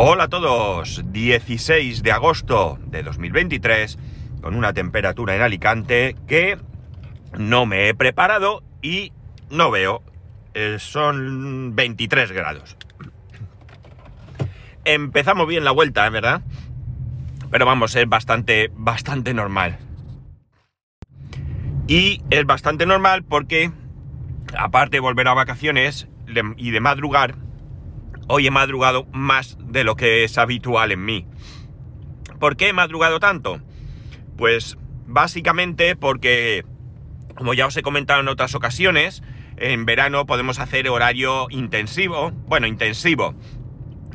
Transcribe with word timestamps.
Hola 0.00 0.24
a 0.24 0.28
todos, 0.28 1.02
16 1.06 2.04
de 2.04 2.12
agosto 2.12 2.78
de 2.86 3.02
2023, 3.02 3.98
con 4.40 4.54
una 4.54 4.72
temperatura 4.72 5.34
en 5.34 5.42
Alicante 5.42 6.14
que 6.28 6.56
no 7.36 7.66
me 7.66 7.88
he 7.88 7.94
preparado 7.94 8.62
y 8.80 9.12
no 9.50 9.72
veo, 9.72 10.04
eh, 10.54 10.76
son 10.78 11.74
23 11.74 12.30
grados. 12.30 12.76
Empezamos 14.84 15.48
bien 15.48 15.64
la 15.64 15.72
vuelta, 15.72 16.08
¿verdad? 16.10 16.42
Pero 17.50 17.66
vamos, 17.66 17.96
es 17.96 18.08
bastante, 18.08 18.70
bastante 18.76 19.34
normal. 19.34 19.78
Y 21.88 22.22
es 22.30 22.46
bastante 22.46 22.86
normal 22.86 23.24
porque, 23.24 23.72
aparte 24.56 24.98
de 24.98 25.00
volver 25.00 25.26
a 25.26 25.34
vacaciones 25.34 26.06
y 26.56 26.70
de 26.70 26.80
madrugar, 26.80 27.47
hoy 28.28 28.46
he 28.46 28.50
madrugado 28.50 29.06
más 29.12 29.58
de 29.60 29.84
lo 29.84 29.96
que 29.96 30.24
es 30.24 30.38
habitual 30.38 30.92
en 30.92 31.04
mí. 31.04 31.26
¿Por 32.38 32.56
qué 32.56 32.68
he 32.68 32.72
madrugado 32.72 33.18
tanto? 33.18 33.60
Pues 34.36 34.78
básicamente 35.06 35.96
porque, 35.96 36.64
como 37.34 37.54
ya 37.54 37.66
os 37.66 37.76
he 37.76 37.82
comentado 37.82 38.20
en 38.20 38.28
otras 38.28 38.54
ocasiones, 38.54 39.22
en 39.56 39.84
verano 39.86 40.26
podemos 40.26 40.60
hacer 40.60 40.88
horario 40.88 41.48
intensivo, 41.50 42.30
bueno, 42.46 42.66
intensivo, 42.66 43.34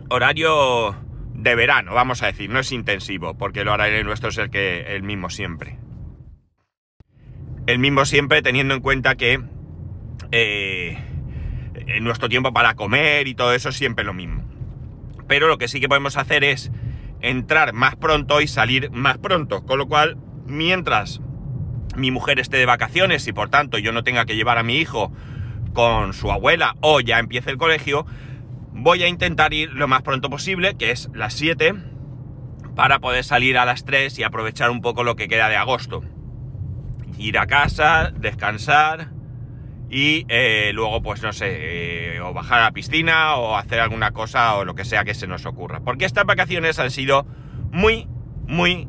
horario 0.09 0.95
de 1.34 1.55
verano, 1.55 1.94
vamos 1.94 2.23
a 2.23 2.27
decir, 2.27 2.50
no 2.50 2.59
es 2.59 2.72
intensivo, 2.72 3.38
porque 3.38 3.61
el 3.61 3.67
horario 3.67 4.03
nuestro 4.03 4.30
es 4.30 4.38
el 4.38 4.50
que 4.50 4.95
el 4.95 5.03
mismo 5.03 5.30
siempre. 5.30 5.77
El 7.66 7.80
mismo 7.80 8.05
siempre 8.05 8.42
teniendo 8.42 8.73
en 8.73 8.81
cuenta 8.81 9.16
que 9.16 9.42
eh, 10.31 10.98
en 11.76 12.04
nuestro 12.04 12.30
tiempo 12.30 12.54
para 12.54 12.76
comer 12.76 13.28
y 13.28 13.36
todo 13.36 13.54
eso 13.54 13.70
es 13.70 13.76
siempre 13.76 14.06
lo 14.06 14.14
mismo. 14.14 14.44
Pero 15.28 15.48
lo 15.48 15.58
que 15.58 15.68
sí 15.68 15.80
que 15.80 15.88
podemos 15.88 16.18
hacer 16.18 16.44
es 16.44 16.72
entrar 17.22 17.74
más 17.74 17.96
pronto 17.96 18.42
y 18.42 18.48
salir 18.48 18.92
más 18.92 19.18
pronto. 19.18 19.64
Con 19.66 19.78
lo 19.78 19.88
cual, 19.88 20.18
mientras 20.46 21.22
mi 21.96 22.12
mujer 22.12 22.40
esté 22.40 22.58
de 22.58 22.66
vacaciones 22.66 23.28
y 23.28 23.34
por 23.34 23.50
tanto 23.50 23.78
yo 23.78 23.92
no 23.92 24.04
tenga 24.04 24.26
que 24.26 24.36
llevar 24.36 24.58
a 24.58 24.64
mi 24.64 24.78
hijo 24.78 25.12
con 25.74 26.14
su 26.14 26.32
abuela 26.32 26.76
o 26.82 27.00
ya 27.00 27.20
empiece 27.20 27.50
el 27.50 27.58
colegio, 27.58 28.06
voy 28.72 29.04
a 29.04 29.08
intentar 29.08 29.54
ir 29.54 29.72
lo 29.74 29.88
más 29.88 30.02
pronto 30.02 30.30
posible, 30.30 30.76
que 30.76 30.92
es 30.92 31.10
las 31.14 31.34
7, 31.34 31.74
para 32.76 33.00
poder 33.00 33.24
salir 33.24 33.58
a 33.58 33.66
las 33.66 33.86
3 33.86 34.20
y 34.20 34.24
aprovechar 34.24 34.70
un 34.70 34.82
poco 34.82 35.04
lo 35.04 35.16
que 35.16 35.28
queda 35.28 35.50
de 35.50 35.56
agosto. 35.56 36.04
Ir 37.18 37.38
a 37.38 37.48
casa, 37.48 38.12
descansar 38.16 39.12
y 39.94 40.25
eh, 40.27 40.72
luego, 40.73 41.03
pues 41.03 41.22
no 41.22 41.31
sé, 41.33 42.16
eh, 42.16 42.19
o 42.19 42.33
bajar 42.33 42.61
a 42.61 42.63
la 42.63 42.72
piscina 42.72 43.36
o 43.36 43.55
hacer 43.55 43.80
alguna 43.80 44.09
cosa 44.09 44.55
o 44.55 44.66
lo 44.66 44.73
que 44.73 44.86
sea 44.86 45.03
que 45.03 45.13
se 45.13 45.27
nos 45.27 45.45
ocurra. 45.45 45.81
Porque 45.81 46.05
estas 46.05 46.25
vacaciones 46.25 46.80
han 46.80 46.89
sido 46.89 47.27
muy, 47.72 48.08
muy 48.47 48.88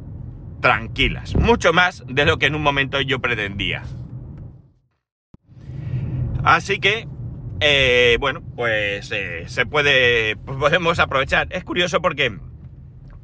tranquilas. 0.62 1.36
Mucho 1.36 1.74
más 1.74 2.04
de 2.08 2.24
lo 2.24 2.38
que 2.38 2.46
en 2.46 2.54
un 2.54 2.62
momento 2.62 3.02
yo 3.02 3.20
pretendía. 3.20 3.82
Así 6.42 6.78
que, 6.78 7.06
eh, 7.60 8.16
bueno, 8.18 8.42
pues 8.56 9.06
se 9.08 9.66
puede, 9.66 10.36
pues 10.36 10.56
podemos 10.56 10.98
aprovechar. 11.00 11.48
Es 11.50 11.64
curioso 11.64 12.00
porque 12.00 12.38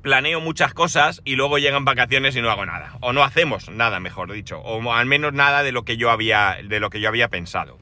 planeo 0.02 0.40
muchas 0.40 0.74
cosas 0.74 1.22
y 1.24 1.36
luego 1.36 1.58
llegan 1.58 1.84
vacaciones 1.84 2.36
y 2.36 2.42
no 2.42 2.50
hago 2.50 2.66
nada. 2.66 2.96
O 3.00 3.12
no 3.12 3.22
hacemos 3.22 3.68
nada, 3.68 4.00
mejor 4.00 4.32
dicho. 4.32 4.58
O 4.60 4.92
al 4.92 5.06
menos 5.06 5.32
nada 5.32 5.62
de 5.62 5.72
lo 5.72 5.84
que 5.84 5.96
yo 5.96 6.10
había, 6.10 6.58
de 6.62 6.80
lo 6.80 6.90
que 6.90 7.00
yo 7.00 7.08
había 7.08 7.28
pensado. 7.28 7.78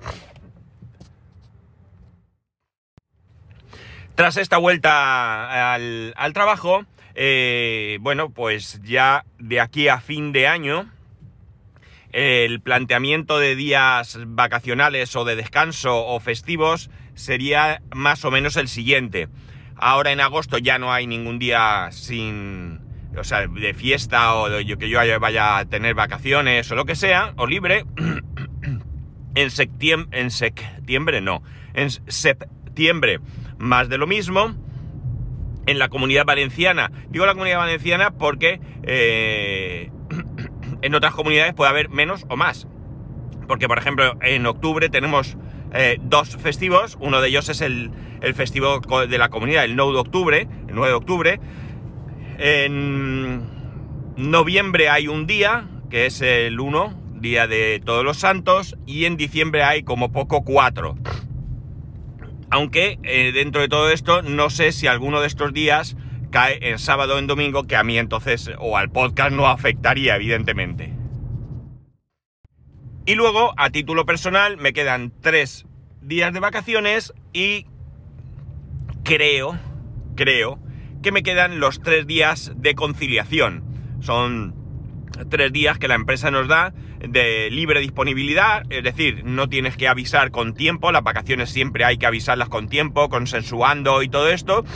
Tras 4.15 4.37
esta 4.37 4.59
vuelta 4.59 5.75
al, 5.75 6.33
trabajo, 6.33 6.85
eh, 7.15 7.99
bueno, 8.01 8.31
pues 8.31 8.81
ya 8.83 9.25
de 9.39 9.61
aquí 9.61 9.87
a 9.87 10.01
fin 10.01 10.33
de 10.33 10.49
año, 10.49 10.91
el 12.11 12.61
planteamiento 12.61 13.39
de 13.39 13.55
días 13.55 14.19
vacacionales 14.27 15.15
o 15.15 15.25
de 15.25 15.37
descanso 15.37 16.05
o 16.05 16.19
festivos 16.19 16.91
sería 17.15 17.81
más 17.95 18.25
o 18.25 18.33
menos 18.33 18.57
el 18.57 18.67
siguiente. 18.67 19.29
Ahora 19.79 20.13
en 20.13 20.21
agosto 20.21 20.59
ya 20.59 20.79
no 20.79 20.93
hay 20.93 21.07
ningún 21.07 21.39
día 21.39 21.89
sin, 21.93 22.81
o 23.17 23.25
sea, 23.25 23.47
de 23.47 23.75
fiesta 23.75 24.35
o 24.35 24.51
de, 24.51 24.65
que 24.77 24.89
yo 24.89 24.99
vaya 25.21 25.59
a 25.59 25.65
tener 25.65 25.95
vacaciones 25.95 26.71
o 26.71 26.75
lo 26.75 26.85
que 26.85 26.97
sea, 26.97 27.33
o 27.37 27.47
libre. 27.47 27.85
en 29.35 29.51
septiembre, 29.51 30.21
en 30.21 30.31
septiembre 30.31 31.21
no, 31.21 31.43
en 31.75 31.91
septiembre 31.91 33.21
más 33.59 33.89
de 33.89 33.99
lo 33.99 34.07
mismo. 34.07 34.55
En 35.67 35.79
la 35.79 35.91
comunidad 35.91 36.25
valenciana, 36.25 36.91
digo 37.11 37.27
la 37.27 37.35
comunidad 37.35 37.59
valenciana 37.59 38.11
porque 38.13 38.59
eh, 38.85 39.91
en 40.83 40.95
otras 40.95 41.15
comunidades 41.15 41.53
puede 41.53 41.71
haber 41.71 41.91
menos 41.91 42.25
o 42.29 42.37
más. 42.37 42.67
Porque, 43.47 43.69
por 43.69 43.79
ejemplo, 43.79 44.17
en 44.23 44.47
octubre 44.47 44.89
tenemos 44.89 45.37
eh, 45.73 45.99
dos 46.03 46.37
festivos. 46.37 46.97
Uno 47.01 47.21
de 47.21 47.29
ellos 47.29 47.49
es 47.49 47.61
el, 47.61 47.91
el, 48.21 48.35
festivo 48.35 48.81
de 48.81 49.19
la 49.19 49.29
comunidad, 49.29 49.65
el 49.65 49.77
9 49.77 49.93
de 49.93 49.99
octubre, 49.99 50.49
el 50.69 50.75
9 50.75 50.89
de 50.89 50.95
octubre. 50.95 51.41
En 52.39 53.43
noviembre 54.17 54.89
hay 54.89 55.09
un 55.09 55.27
día, 55.27 55.69
que 55.91 56.07
es 56.07 56.21
el 56.21 56.61
1, 56.61 57.03
Día 57.21 57.47
de 57.47 57.81
Todos 57.85 58.05
los 58.05 58.19
Santos, 58.19 58.77
y 58.87 59.05
en 59.05 59.17
diciembre 59.17 59.63
hay 59.63 59.83
como 59.83 60.13
poco 60.13 60.45
cuatro. 60.45 60.97
Aunque 62.51 62.99
eh, 63.03 63.33
dentro 63.33 63.61
de 63.61 63.69
todo 63.69 63.91
esto 63.91 64.23
no 64.23 64.51
sé 64.51 64.73
si 64.73 64.87
alguno 64.87 65.21
de 65.21 65.27
estos 65.27 65.53
días 65.53 65.97
cae 66.31 66.59
en 66.71 66.79
sábado 66.79 67.17
o 67.17 67.19
en 67.19 67.27
domingo, 67.27 67.65
que 67.65 67.77
a 67.77 67.85
mí 67.85 67.99
entonces 67.99 68.51
o 68.59 68.77
al 68.77 68.91
podcast 68.91 69.33
no 69.33 69.47
afectaría, 69.47 70.17
evidentemente. 70.17 70.98
Y 73.09 73.15
luego, 73.15 73.55
a 73.57 73.71
título 73.71 74.05
personal, 74.05 74.59
me 74.59 74.75
quedan 74.75 75.15
tres 75.23 75.65
días 76.03 76.31
de 76.35 76.41
vacaciones 76.41 77.15
y 77.33 77.65
creo, 79.03 79.59
creo, 80.15 80.59
que 81.03 81.11
me 81.11 81.23
quedan 81.23 81.59
los 81.59 81.81
tres 81.81 82.07
días 82.07 82.53
de 82.57 82.75
conciliación. 82.75 83.65
Son 84.01 84.55
tres 85.31 85.55
días 85.55 85.79
que 85.79 85.89
la 85.89 85.95
empresa 85.95 86.31
nos 86.31 86.49
da 86.49 86.75
de 87.01 87.49
libre 87.51 87.81
disponibilidad, 87.81 88.65
es 88.69 88.85
decir, 88.85 89.25
no 89.25 89.49
tienes 89.49 89.79
que 89.79 89.89
avisar 89.89 90.31
con 90.31 90.53
tiempo, 90.53 90.93
las 90.93 91.03
vacaciones 91.03 91.49
siempre 91.49 91.87
hay 91.87 91.97
que 91.97 92.05
avisarlas 92.05 92.51
con 92.51 92.69
tiempo, 92.69 93.09
consensuando 93.09 94.03
y 94.03 94.11
todo 94.11 94.29
esto. 94.29 94.67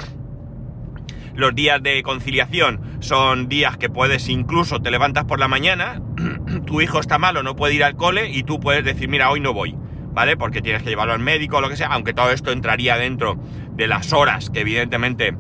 Los 1.34 1.54
días 1.54 1.82
de 1.82 2.02
conciliación 2.02 2.80
son 3.00 3.48
días 3.48 3.76
que 3.78 3.88
puedes 3.88 4.28
incluso 4.28 4.80
te 4.80 4.90
levantas 4.90 5.24
por 5.24 5.38
la 5.38 5.48
mañana, 5.48 6.02
tu 6.66 6.80
hijo 6.80 7.00
está 7.00 7.18
malo, 7.18 7.42
no 7.42 7.56
puede 7.56 7.74
ir 7.74 7.84
al 7.84 7.96
cole 7.96 8.30
y 8.30 8.42
tú 8.42 8.60
puedes 8.60 8.84
decir, 8.84 9.08
mira, 9.08 9.30
hoy 9.30 9.40
no 9.40 9.52
voy, 9.52 9.74
¿vale? 10.12 10.36
Porque 10.36 10.60
tienes 10.60 10.82
que 10.82 10.90
llevarlo 10.90 11.14
al 11.14 11.20
médico 11.20 11.56
o 11.56 11.60
lo 11.60 11.68
que 11.68 11.76
sea, 11.76 11.88
aunque 11.88 12.12
todo 12.12 12.30
esto 12.30 12.52
entraría 12.52 12.96
dentro 12.96 13.38
de 13.72 13.86
las 13.86 14.12
horas 14.12 14.50
que 14.50 14.60
evidentemente 14.60 15.34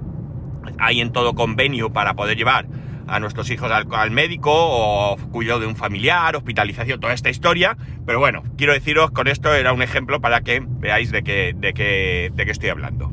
hay 0.78 1.00
en 1.00 1.12
todo 1.12 1.34
convenio 1.34 1.92
para 1.92 2.14
poder 2.14 2.36
llevar 2.36 2.66
a 3.06 3.20
nuestros 3.20 3.50
hijos 3.50 3.70
al, 3.70 4.10
médico 4.10 4.50
o 4.52 5.16
cuidado 5.32 5.60
de 5.60 5.66
un 5.66 5.76
familiar, 5.76 6.34
hospitalización, 6.36 7.00
toda 7.00 7.12
esta 7.12 7.30
historia. 7.30 7.76
Pero 8.06 8.18
bueno, 8.18 8.42
quiero 8.56 8.72
deciros, 8.72 9.10
con 9.10 9.28
esto 9.28 9.52
era 9.52 9.72
un 9.72 9.82
ejemplo 9.82 10.20
para 10.20 10.40
que 10.40 10.62
veáis 10.64 11.10
de 11.10 11.22
qué, 11.22 11.54
de 11.54 11.74
qué, 11.74 12.30
de 12.34 12.44
qué 12.44 12.50
estoy 12.50 12.70
hablando. 12.70 13.12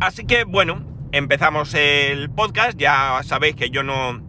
Así 0.00 0.24
que 0.24 0.44
bueno, 0.44 0.84
empezamos 1.14 1.74
el 1.74 2.28
podcast. 2.28 2.76
Ya 2.76 3.20
sabéis 3.22 3.54
que 3.54 3.70
yo 3.70 3.84
no, 3.84 4.20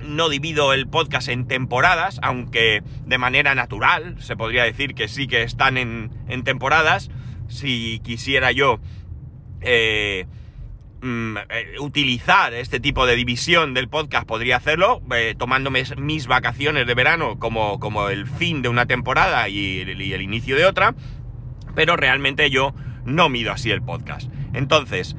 no 0.00 0.28
divido 0.30 0.72
el 0.72 0.88
podcast 0.88 1.28
en 1.28 1.46
temporadas, 1.46 2.18
aunque 2.22 2.82
de 3.04 3.18
manera 3.18 3.54
natural 3.54 4.16
se 4.18 4.34
podría 4.34 4.64
decir 4.64 4.94
que 4.94 5.08
sí 5.08 5.26
que 5.26 5.42
están 5.42 5.76
en, 5.76 6.10
temporadas. 6.42 7.10
Si 7.48 8.00
quisiera 8.02 8.50
yo 8.50 8.80
eh, 9.60 10.26
mm, 11.02 11.36
eh, 11.50 11.74
utilizar 11.80 12.54
este 12.54 12.80
tipo 12.80 13.04
de 13.04 13.14
división 13.14 13.74
del 13.74 13.90
podcast, 13.90 14.26
podría 14.26 14.56
hacerlo, 14.56 15.02
eh, 15.14 15.34
tomándome 15.36 15.84
mis 15.98 16.28
vacaciones 16.28 16.86
de 16.86 16.94
verano 16.94 17.38
como, 17.38 17.78
como, 17.78 18.08
el 18.08 18.26
fin 18.26 18.62
de 18.62 18.70
una 18.70 18.86
temporada 18.86 19.50
y, 19.50 19.82
y 19.82 20.12
el 20.14 20.22
inicio 20.22 20.56
de 20.56 20.64
otra, 20.64 20.94
pero 21.74 21.96
realmente 21.96 22.48
yo 22.48 22.74
no 23.04 23.28
mido 23.28 23.52
así 23.52 23.70
el 23.70 23.82
podcast. 23.82 24.32
Entonces, 24.54 25.14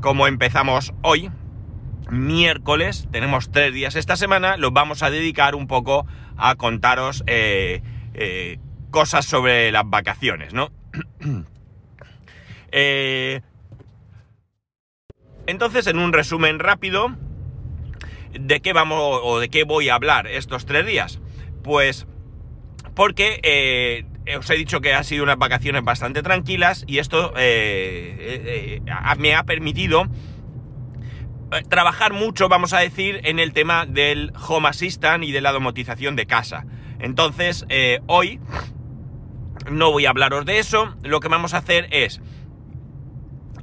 como 0.00 0.26
empezamos 0.26 0.92
hoy, 1.02 1.30
miércoles, 2.10 3.08
tenemos 3.10 3.50
tres 3.50 3.72
días 3.72 3.96
esta 3.96 4.16
semana, 4.16 4.56
los 4.56 4.72
vamos 4.72 5.02
a 5.02 5.10
dedicar 5.10 5.54
un 5.54 5.66
poco 5.66 6.06
a 6.36 6.54
contaros 6.54 7.24
eh, 7.26 7.82
eh, 8.14 8.58
cosas 8.90 9.24
sobre 9.24 9.72
las 9.72 9.88
vacaciones, 9.88 10.54
¿no? 10.54 10.70
Eh, 12.70 13.40
entonces, 15.46 15.86
en 15.86 15.98
un 15.98 16.12
resumen 16.12 16.58
rápido, 16.58 17.16
¿de 18.38 18.60
qué 18.60 18.74
vamos 18.74 19.20
o 19.22 19.40
de 19.40 19.48
qué 19.48 19.64
voy 19.64 19.88
a 19.88 19.94
hablar 19.94 20.26
estos 20.26 20.66
tres 20.66 20.84
días? 20.84 21.18
Pues 21.62 22.06
porque 22.94 24.04
os 24.36 24.50
he 24.50 24.54
dicho 24.54 24.80
que 24.80 24.94
ha 24.94 25.02
sido 25.04 25.24
unas 25.24 25.38
vacaciones 25.38 25.82
bastante 25.84 26.22
tranquilas 26.22 26.84
y 26.86 26.98
esto 26.98 27.32
eh, 27.36 28.80
me 29.18 29.34
ha 29.34 29.44
permitido 29.44 30.04
trabajar 31.68 32.12
mucho, 32.12 32.48
vamos 32.48 32.72
a 32.72 32.80
decir, 32.80 33.20
en 33.24 33.38
el 33.38 33.52
tema 33.52 33.86
del 33.86 34.32
Home 34.48 34.68
Assistant 34.68 35.24
y 35.24 35.32
de 35.32 35.40
la 35.40 35.52
domotización 35.52 36.14
de 36.14 36.26
casa. 36.26 36.66
Entonces, 36.98 37.64
hoy 38.06 38.38
no 39.70 39.90
voy 39.90 40.04
a 40.04 40.10
hablaros 40.10 40.44
de 40.44 40.58
eso, 40.58 40.94
lo 41.02 41.20
que 41.20 41.28
vamos 41.28 41.54
a 41.54 41.58
hacer 41.58 41.88
es 41.90 42.20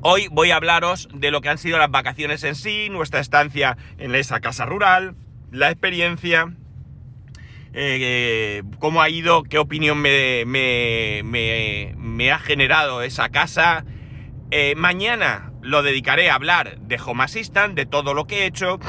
Hoy 0.07 0.27
voy 0.31 0.51
a 0.51 0.57
hablaros 0.57 1.09
de 1.15 1.31
lo 1.31 1.41
que 1.41 1.49
han 1.49 1.57
sido 1.57 1.79
las 1.79 1.89
vacaciones 1.89 2.43
en 2.43 2.53
sí, 2.53 2.89
nuestra 2.91 3.19
estancia 3.19 3.75
en 3.97 4.13
esa 4.13 4.39
casa 4.39 4.63
rural, 4.63 5.15
la 5.51 5.71
experiencia, 5.71 6.53
eh, 7.77 8.63
cómo 8.79 9.01
ha 9.01 9.09
ido, 9.09 9.43
qué 9.43 9.59
opinión 9.59 10.01
me, 10.01 10.45
ha 12.31 12.39
generado 12.39 13.01
esa 13.01 13.27
casa. 13.29 13.83
Eh, 14.49 14.75
mañana 14.77 15.51
lo 15.61 15.83
dedicaré 15.83 16.29
a 16.29 16.35
hablar 16.35 16.79
de 16.79 16.97
Home 17.05 17.25
Assistant, 17.25 17.75
de 17.75 17.85
todo 17.85 18.13
lo 18.13 18.27
que 18.27 18.43
he 18.43 18.45
hecho, 18.45 18.79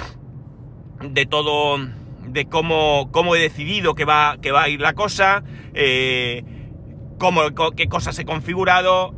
de 1.02 1.26
todo, 1.26 1.78
de 2.28 2.46
cómo, 2.46 3.34
he 3.34 3.40
decidido 3.40 3.96
que 3.96 4.04
va, 4.04 4.36
que 4.40 4.52
va 4.52 4.62
a 4.62 4.68
ir 4.68 4.80
la 4.80 4.92
cosa. 4.92 5.42
Eh, 5.74 6.44
cómo, 7.18 7.40
qué 7.74 7.88
cosas 7.88 8.16
he 8.20 8.24
configurado, 8.24 9.16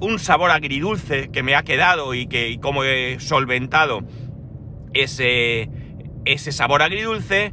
un 0.00 0.18
sabor 0.18 0.50
agridulce 0.50 1.30
que 1.30 1.42
me 1.42 1.56
ha 1.56 1.62
quedado 1.62 2.14
y, 2.14 2.26
que, 2.26 2.58
cómo 2.62 2.84
he 2.84 3.20
solventado 3.20 4.00
ese, 4.94 5.68
ese 6.24 6.52
sabor 6.52 6.80
agridulce. 6.80 7.52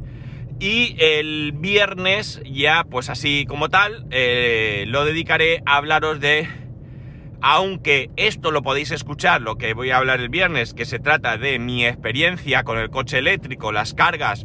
Y 0.60 0.96
el 0.98 1.52
viernes, 1.52 2.42
ya 2.44 2.84
pues 2.84 3.10
así 3.10 3.46
como 3.46 3.68
tal, 3.68 4.06
eh, 4.10 4.84
lo 4.88 5.04
dedicaré 5.04 5.62
a 5.66 5.76
hablaros 5.76 6.18
de, 6.18 6.48
aunque 7.40 8.10
esto 8.16 8.50
lo 8.50 8.62
podéis 8.62 8.90
escuchar, 8.90 9.40
lo 9.40 9.56
que 9.56 9.74
voy 9.74 9.90
a 9.90 9.98
hablar 9.98 10.20
el 10.20 10.28
viernes, 10.28 10.74
que 10.74 10.84
se 10.84 10.98
trata 10.98 11.38
de 11.38 11.58
mi 11.60 11.86
experiencia 11.86 12.64
con 12.64 12.78
el 12.78 12.90
coche 12.90 13.18
eléctrico, 13.18 13.70
las 13.70 13.94
cargas 13.94 14.44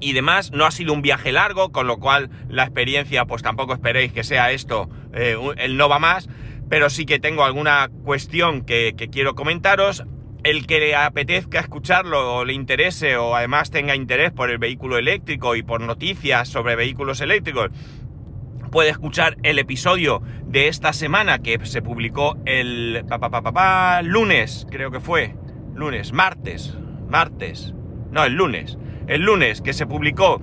y 0.00 0.12
demás. 0.12 0.52
No 0.52 0.64
ha 0.64 0.70
sido 0.70 0.92
un 0.92 1.02
viaje 1.02 1.32
largo, 1.32 1.72
con 1.72 1.86
lo 1.86 1.98
cual 1.98 2.30
la 2.48 2.62
experiencia, 2.62 3.24
pues 3.24 3.42
tampoco 3.42 3.72
esperéis 3.72 4.12
que 4.12 4.24
sea 4.24 4.52
esto 4.52 4.88
eh, 5.12 5.36
el 5.56 5.76
no 5.76 5.88
va 5.88 5.98
más, 5.98 6.28
pero 6.68 6.90
sí 6.90 7.06
que 7.06 7.18
tengo 7.18 7.44
alguna 7.44 7.88
cuestión 8.04 8.64
que, 8.64 8.94
quiero 9.10 9.34
comentaros. 9.34 10.04
El 10.46 10.68
que 10.68 10.78
le 10.78 10.94
apetezca 10.94 11.58
escucharlo 11.58 12.36
o 12.36 12.44
le 12.44 12.52
interese 12.52 13.16
o 13.16 13.34
además 13.34 13.72
tenga 13.72 13.96
interés 13.96 14.30
por 14.30 14.48
el 14.48 14.58
vehículo 14.58 14.96
eléctrico 14.96 15.56
y 15.56 15.64
por 15.64 15.80
noticias 15.80 16.48
sobre 16.48 16.76
vehículos 16.76 17.20
eléctricos, 17.20 17.70
puede 18.70 18.90
escuchar 18.90 19.38
el 19.42 19.58
episodio 19.58 20.22
de 20.46 20.68
esta 20.68 20.92
semana 20.92 21.40
que 21.40 21.58
se 21.66 21.82
publicó 21.82 22.38
el 22.44 23.04
lunes, 24.04 24.68
creo 24.70 24.92
que 24.92 25.00
fue, 25.00 25.34
lunes, 25.74 26.12
martes, 26.12 26.78
martes, 27.08 27.74
no, 28.12 28.24
el 28.24 28.34
lunes, 28.34 28.78
el 29.08 29.22
lunes 29.22 29.60
que 29.62 29.72
se 29.72 29.88
publicó 29.88 30.40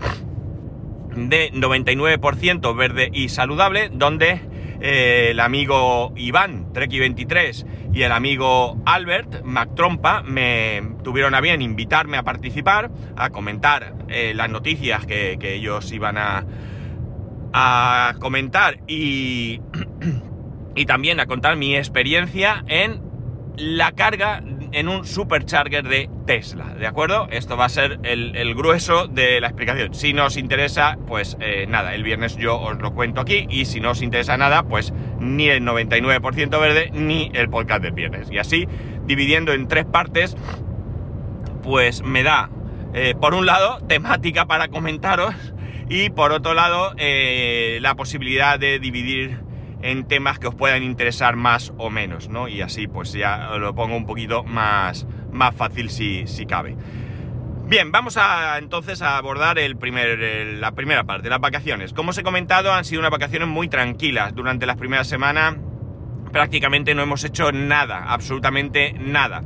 de 1.15 1.49
99% 1.53 2.75
verde 2.75 3.09
y 3.13 3.29
saludable, 3.29 3.87
donde 3.89 4.41
eh, 4.85 5.29
el 5.31 5.39
amigo 5.39 6.11
Iván, 6.17 6.73
Treki23, 6.73 7.93
y 7.93 8.01
el 8.01 8.11
amigo 8.11 8.77
Albert, 8.85 9.41
MacTrompa, 9.43 10.23
me 10.23 10.83
tuvieron 11.03 11.33
a 11.35 11.39
bien 11.39 11.61
invitarme 11.61 12.17
a 12.17 12.23
participar, 12.23 12.91
a 13.15 13.29
comentar 13.29 13.95
eh, 14.09 14.33
las 14.35 14.49
noticias 14.49 15.05
que, 15.05 15.37
ellos 15.41 15.89
iban 15.93 16.17
a, 16.17 16.43
a 17.53 18.15
comentar 18.19 18.79
y, 18.85 19.61
y 20.75 20.85
también 20.85 21.21
a 21.21 21.27
contar 21.27 21.55
mi 21.55 21.77
experiencia 21.77 22.65
en 22.67 23.01
la 23.55 23.93
carga 23.93 24.41
en 24.73 24.89
un 24.89 25.05
supercharger 25.05 25.87
de 25.87 26.09
Tesla, 26.25 26.73
¿de 26.73 26.87
acuerdo? 26.87 27.27
Esto 27.31 27.55
va 27.55 27.65
a 27.65 27.69
ser 27.69 27.99
el, 28.03 28.55
grueso 28.55 29.07
de 29.07 29.39
la 29.39 29.47
explicación. 29.47 29.93
Si 29.93 30.13
no 30.13 30.25
os 30.25 30.37
interesa, 30.37 30.97
pues 31.07 31.37
eh, 31.39 31.65
nada, 31.67 31.95
el 31.95 32.03
viernes 32.03 32.35
yo 32.37 32.59
os 32.59 32.79
lo 32.79 32.93
cuento 32.93 33.21
aquí 33.21 33.45
y 33.49 33.65
si 33.65 33.79
no 33.79 33.91
os 33.91 34.01
interesa 34.01 34.37
nada, 34.37 34.63
pues 34.63 34.93
ni 35.19 35.47
el 35.49 35.63
99% 35.63 36.59
verde 36.59 36.91
ni 36.93 37.31
el 37.33 37.49
podcast 37.49 37.83
del 37.83 37.93
viernes. 37.93 38.29
Y 38.31 38.39
así, 38.39 38.67
dividiendo 39.05 39.53
en 39.53 39.67
tres 39.67 39.85
partes, 39.85 40.35
pues 41.61 42.03
me 42.03 42.23
da, 42.23 42.49
eh, 42.93 43.15
por 43.19 43.33
un 43.33 43.45
lado, 43.45 43.79
temática 43.87 44.45
para 44.45 44.67
comentaros 44.67 45.35
y 45.89 46.09
por 46.09 46.31
otro 46.31 46.53
lado, 46.53 46.93
eh, 46.97 47.77
la 47.81 47.95
posibilidad 47.95 48.59
de 48.59 48.79
dividir 48.79 49.39
en 49.83 50.07
temas 50.07 50.39
que 50.39 50.47
os 50.47 50.55
puedan 50.55 50.81
interesar 50.81 51.35
más 51.35 51.73
o 51.77 51.89
menos, 51.89 52.29
¿no? 52.29 52.47
Y 52.47 52.61
así 52.61 52.87
pues 52.87 53.11
ya 53.11 53.55
lo 53.57 53.75
pongo 53.75 53.95
un 53.95 54.05
poquito 54.05 54.43
más, 54.43 55.05
más 55.31 55.53
fácil 55.55 55.89
si, 55.89 56.25
si 56.25 56.45
cabe. 56.45 56.75
Bien, 57.65 57.91
vamos 57.91 58.17
a 58.17 58.57
entonces 58.57 59.01
a 59.01 59.17
abordar 59.17 59.59
el 59.59 59.77
primer, 59.77 60.19
la 60.59 60.71
primera 60.71 61.03
parte, 61.03 61.29
las 61.29 61.39
vacaciones. 61.39 61.93
Como 61.93 62.11
os 62.11 62.17
he 62.17 62.23
comentado, 62.23 62.73
han 62.73 62.85
sido 62.85 62.99
unas 62.99 63.11
vacaciones 63.11 63.47
muy 63.47 63.67
tranquilas. 63.67 64.33
Durante 64.33 64.65
las 64.65 64.77
primeras 64.77 65.07
semanas 65.07 65.55
prácticamente 66.31 66.95
no 66.95 67.03
hemos 67.03 67.23
hecho 67.23 67.51
nada, 67.51 68.05
absolutamente 68.07 68.93
nada. 68.93 69.43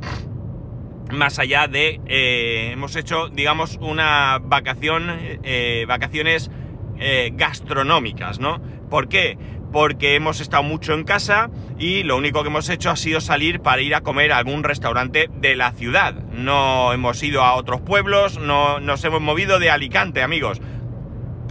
Más 1.12 1.38
allá 1.38 1.68
de, 1.68 2.00
eh, 2.06 2.70
hemos 2.72 2.96
hecho, 2.96 3.28
digamos, 3.28 3.78
una 3.80 4.38
vacación, 4.42 5.10
eh, 5.42 5.84
vacaciones 5.88 6.50
eh, 6.98 7.30
gastronómicas, 7.34 8.40
¿no? 8.40 8.60
¿Por 8.90 9.08
qué? 9.08 9.38
Porque 9.72 10.14
hemos 10.14 10.40
estado 10.40 10.62
mucho 10.62 10.94
en 10.94 11.04
casa 11.04 11.50
y 11.78 12.02
lo 12.02 12.16
único 12.16 12.42
que 12.42 12.48
hemos 12.48 12.68
hecho 12.68 12.90
ha 12.90 12.96
sido 12.96 13.20
salir 13.20 13.60
para 13.60 13.82
ir 13.82 13.94
a 13.94 14.00
comer 14.00 14.32
a 14.32 14.38
algún 14.38 14.64
restaurante 14.64 15.30
de 15.34 15.56
la 15.56 15.72
ciudad. 15.72 16.14
No 16.32 16.92
hemos 16.92 17.22
ido 17.22 17.42
a 17.42 17.54
otros 17.54 17.80
pueblos, 17.80 18.38
no 18.38 18.80
nos 18.80 19.04
hemos 19.04 19.20
movido 19.20 19.58
de 19.58 19.70
Alicante, 19.70 20.22
amigos. 20.22 20.60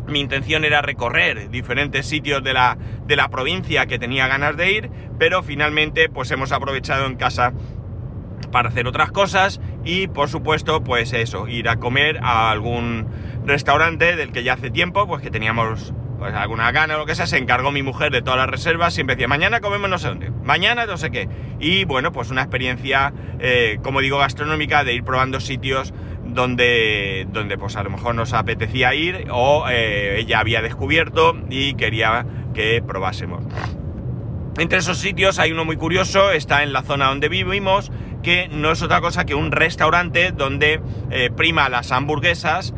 Mi 0.08 0.20
intención 0.20 0.64
era 0.64 0.82
recorrer 0.82 1.50
diferentes 1.50 2.06
sitios 2.06 2.42
de 2.44 2.54
la, 2.54 2.78
de 3.06 3.16
la 3.16 3.30
provincia 3.30 3.86
que 3.88 4.00
tenía 4.00 4.28
ganas 4.28 4.56
de 4.56 4.72
ir, 4.72 4.90
pero 5.20 5.44
finalmente 5.44 6.10
pues 6.10 6.32
hemos 6.32 6.52
aprovechado 6.52 7.06
en 7.06 7.16
casa 7.16 7.54
para 8.52 8.70
hacer 8.70 8.88
otras 8.88 9.12
cosas 9.12 9.60
y 9.84 10.08
por 10.08 10.30
supuesto 10.30 10.84
pues 10.84 11.14
eso, 11.14 11.48
ir 11.48 11.68
a 11.68 11.78
comer 11.78 12.20
a 12.22 12.50
algún 12.52 13.08
restaurante 13.46 14.16
del 14.16 14.32
que 14.32 14.44
ya 14.44 14.54
hace 14.54 14.70
tiempo 14.70 15.08
pues 15.08 15.22
que 15.22 15.30
teníamos 15.30 15.94
pues 16.18 16.34
alguna 16.34 16.72
gana 16.72 16.96
o 16.96 17.00
lo 17.00 17.06
que 17.06 17.16
sea, 17.16 17.28
se 17.28 17.38
encargó 17.38 17.72
mi 17.72 17.84
mujer 17.84 18.12
de 18.12 18.22
todas 18.22 18.38
las 18.38 18.50
reservas, 18.50 18.94
siempre 18.94 19.16
decía, 19.16 19.28
mañana 19.28 19.60
comemos 19.60 19.90
no 19.90 19.98
sé 20.00 20.08
dónde, 20.08 20.32
mañana 20.44 20.86
no 20.86 20.98
sé 20.98 21.12
qué. 21.12 21.30
Y 21.60 21.86
bueno, 21.86 22.12
pues 22.12 22.32
una 22.32 22.42
experiencia, 22.42 23.14
eh, 23.40 23.80
como 23.84 24.02
digo, 24.02 24.18
gastronómica 24.18 24.84
de 24.84 24.94
ir 24.94 25.04
probando 25.04 25.40
sitios 25.40 25.94
donde, 26.26 27.28
donde 27.32 27.58
pues 27.58 27.76
a 27.76 27.84
lo 27.84 27.90
mejor 27.90 28.16
nos 28.16 28.34
apetecía 28.34 28.94
ir 28.94 29.28
o 29.32 29.66
eh, 29.70 30.20
ella 30.20 30.40
había 30.40 30.62
descubierto 30.62 31.38
y 31.50 31.74
quería 31.76 32.26
que 32.54 32.82
probásemos. 32.86 33.44
Entre 34.58 34.80
esos 34.80 34.98
sitios 34.98 35.38
hay 35.38 35.52
uno 35.52 35.66
muy 35.66 35.78
curioso, 35.78 36.32
está 36.32 36.64
en 36.64 36.74
la 36.74 36.82
zona 36.82 37.08
donde 37.08 37.30
vivimos, 37.30 37.92
que 38.24 38.48
no 38.48 38.72
es 38.72 38.82
otra 38.82 39.02
cosa 39.02 39.24
que 39.26 39.36
un 39.36 39.52
restaurante 39.52 40.32
donde 40.32 40.82
eh, 41.12 41.30
prima 41.30 41.70
las 41.70 41.92
hamburguesas, 41.92 42.74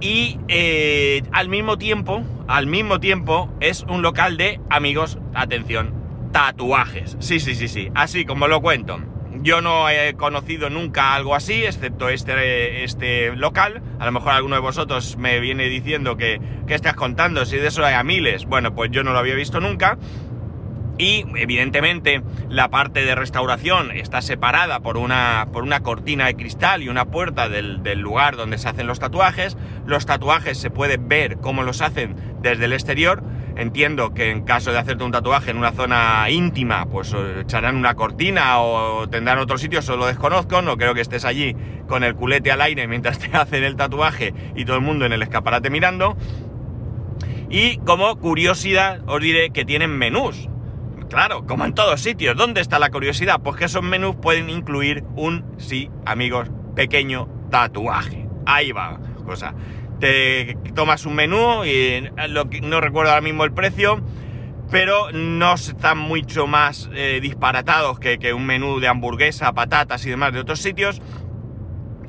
y 0.00 0.38
eh, 0.48 1.22
al 1.32 1.48
mismo 1.48 1.78
tiempo, 1.78 2.22
al 2.48 2.66
mismo 2.66 3.00
tiempo, 3.00 3.50
es 3.60 3.84
un 3.88 4.02
local 4.02 4.36
de 4.36 4.60
amigos, 4.70 5.18
atención, 5.34 5.92
tatuajes. 6.32 7.16
Sí, 7.20 7.40
sí, 7.40 7.54
sí, 7.54 7.68
sí, 7.68 7.90
así 7.94 8.24
como 8.24 8.48
lo 8.48 8.60
cuento. 8.60 8.98
Yo 9.42 9.62
no 9.62 9.88
he 9.88 10.14
conocido 10.14 10.68
nunca 10.68 11.14
algo 11.14 11.34
así, 11.34 11.64
excepto 11.64 12.08
este, 12.08 12.84
este 12.84 13.34
local. 13.36 13.82
A 13.98 14.04
lo 14.04 14.12
mejor 14.12 14.32
alguno 14.32 14.56
de 14.56 14.60
vosotros 14.60 15.16
me 15.16 15.40
viene 15.40 15.64
diciendo 15.68 16.16
que, 16.16 16.40
¿qué 16.66 16.74
estás 16.74 16.94
contando? 16.94 17.46
Si 17.46 17.56
de 17.56 17.68
eso 17.68 17.84
hay 17.84 17.94
a 17.94 18.02
miles. 18.02 18.44
Bueno, 18.44 18.74
pues 18.74 18.90
yo 18.90 19.02
no 19.02 19.12
lo 19.12 19.18
había 19.18 19.34
visto 19.34 19.60
nunca. 19.60 19.98
Y 21.00 21.24
evidentemente 21.36 22.20
la 22.50 22.68
parte 22.68 23.06
de 23.06 23.14
restauración 23.14 23.90
está 23.90 24.20
separada 24.20 24.80
por 24.80 24.98
una, 24.98 25.48
por 25.50 25.62
una 25.62 25.80
cortina 25.80 26.26
de 26.26 26.36
cristal 26.36 26.82
y 26.82 26.90
una 26.90 27.06
puerta 27.06 27.48
del, 27.48 27.80
lugar 28.00 28.36
donde 28.36 28.58
se 28.58 28.68
hacen 28.68 28.86
los 28.86 28.98
tatuajes. 28.98 29.56
Los 29.86 30.04
tatuajes 30.04 30.58
se 30.58 30.68
puede 30.68 30.98
ver 30.98 31.38
cómo 31.38 31.62
los 31.62 31.80
hacen 31.80 32.16
desde 32.42 32.66
el 32.66 32.74
exterior. 32.74 33.22
Entiendo 33.56 34.12
que 34.12 34.30
en 34.30 34.42
caso 34.44 34.72
de 34.72 34.78
hacerte 34.78 35.02
un 35.02 35.10
tatuaje 35.10 35.50
en 35.50 35.56
una 35.56 35.72
zona 35.72 36.28
íntima, 36.28 36.84
pues 36.84 37.16
echarán 37.40 37.76
una 37.76 37.94
cortina 37.94 38.60
o 38.60 39.08
tendrán 39.08 39.38
otro 39.38 39.56
sitio, 39.56 39.78
eso 39.78 39.96
lo 39.96 40.04
desconozco, 40.04 40.60
no 40.60 40.76
creo 40.76 40.92
que 40.92 41.00
estés 41.00 41.24
allí 41.24 41.56
con 41.88 42.04
el 42.04 42.14
culete 42.14 42.52
al 42.52 42.60
aire 42.60 42.86
mientras 42.86 43.18
te 43.18 43.30
hacen 43.34 43.64
el 43.64 43.74
tatuaje 43.74 44.34
y 44.54 44.66
todo 44.66 44.76
el 44.76 44.82
mundo 44.82 45.06
en 45.06 45.14
el 45.14 45.22
escaparate 45.22 45.70
mirando. 45.70 46.14
Y 47.48 47.78
como 47.78 48.16
curiosidad 48.16 49.00
os 49.06 49.22
diré 49.22 49.48
que 49.48 49.64
tienen 49.64 49.96
menús. 49.96 50.49
Claro, 51.10 51.44
como 51.44 51.64
en 51.64 51.74
todos 51.74 52.00
sitios. 52.00 52.36
¿Dónde 52.36 52.60
está 52.60 52.78
la 52.78 52.90
curiosidad? 52.90 53.40
Pues 53.42 53.56
que 53.56 53.64
esos 53.64 53.82
menús 53.82 54.14
pueden 54.14 54.48
incluir 54.48 55.02
un, 55.16 55.44
sí, 55.58 55.90
amigos, 56.06 56.48
pequeño 56.76 57.28
tatuaje. 57.50 58.28
Ahí 58.46 58.70
va, 58.70 59.00
cosa. 59.26 59.52
te 59.98 60.56
tomas 60.74 61.04
un 61.06 61.16
menú 61.16 61.64
y 61.64 62.08
no 62.62 62.80
recuerdo 62.80 63.10
ahora 63.10 63.22
mismo 63.22 63.42
el 63.42 63.52
precio, 63.52 64.00
pero 64.70 65.10
no 65.10 65.54
están 65.54 65.98
mucho 65.98 66.46
más 66.46 66.88
eh, 66.94 67.18
disparatados 67.20 67.98
que, 67.98 68.32
un 68.32 68.46
menú 68.46 68.78
de 68.78 68.86
hamburguesa, 68.86 69.52
patatas 69.52 70.06
y 70.06 70.10
demás 70.10 70.32
de 70.32 70.38
otros 70.38 70.60
sitios. 70.60 71.02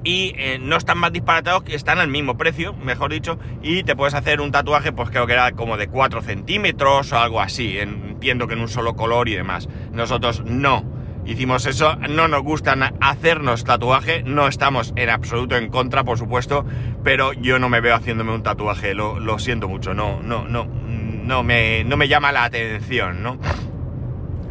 Y 0.03 0.34
eh, 0.38 0.58
no 0.60 0.77
están 0.77 0.98
más 0.98 1.13
disparatados, 1.13 1.63
que 1.63 1.75
están 1.75 2.00
al 2.00 2.08
mismo 2.08 2.38
precio, 2.38 2.74
mejor 2.74 3.12
dicho, 3.12 3.38
y 3.62 3.84
te 3.84 3.96
puedes 3.96 4.15
hacer 4.15 4.41
un 4.41 4.51
tatuaje, 4.51 4.91
pues 4.91 5.10
creo 5.10 5.27
que 5.27 5.34
era 5.34 5.51
como 5.51 5.77
de 5.77 5.88
4 5.88 6.22
centímetros 6.22 7.12
o 7.12 7.20
algo 7.20 7.39
así, 7.39 7.77
entiendo 7.77 8.48
que 8.48 8.53
en 8.53 8.62
un 8.62 8.70
solo 8.70 8.96
color 8.96 9.29
y 9.29 9.36
demás. 9.36 9.70
Nosotros 9.91 10.43
no 10.46 11.01
hicimos 11.25 11.65
eso, 11.65 11.96
no 12.10 12.27
nos 12.27 12.41
gustan 12.41 12.96
hacernos 13.00 13.63
tatuaje, 13.63 14.24
no 14.24 14.48
estamos 14.48 14.93
en 14.96 15.10
absoluto 15.10 15.55
en 15.55 15.70
contra, 15.70 16.03
por 16.03 16.17
supuesto, 16.17 16.65
pero 17.03 17.34
yo 17.34 17.60
no 17.60 17.70
me 17.70 17.81
veo 17.81 17.96
haciéndome 17.96 18.34
un 18.34 18.43
tatuaje, 18.43 18.93
lo, 18.93 19.39
siento 19.39 19.67
mucho, 19.67 19.93
no, 19.93 20.22
no, 20.22 20.48
no, 20.48 20.65
no 20.65 21.43
me, 21.43 21.84
no 21.84 21.98
me 21.98 22.08
llama 22.08 22.31
la 22.31 22.43
atención, 22.43 23.24
¿no? 23.24 23.38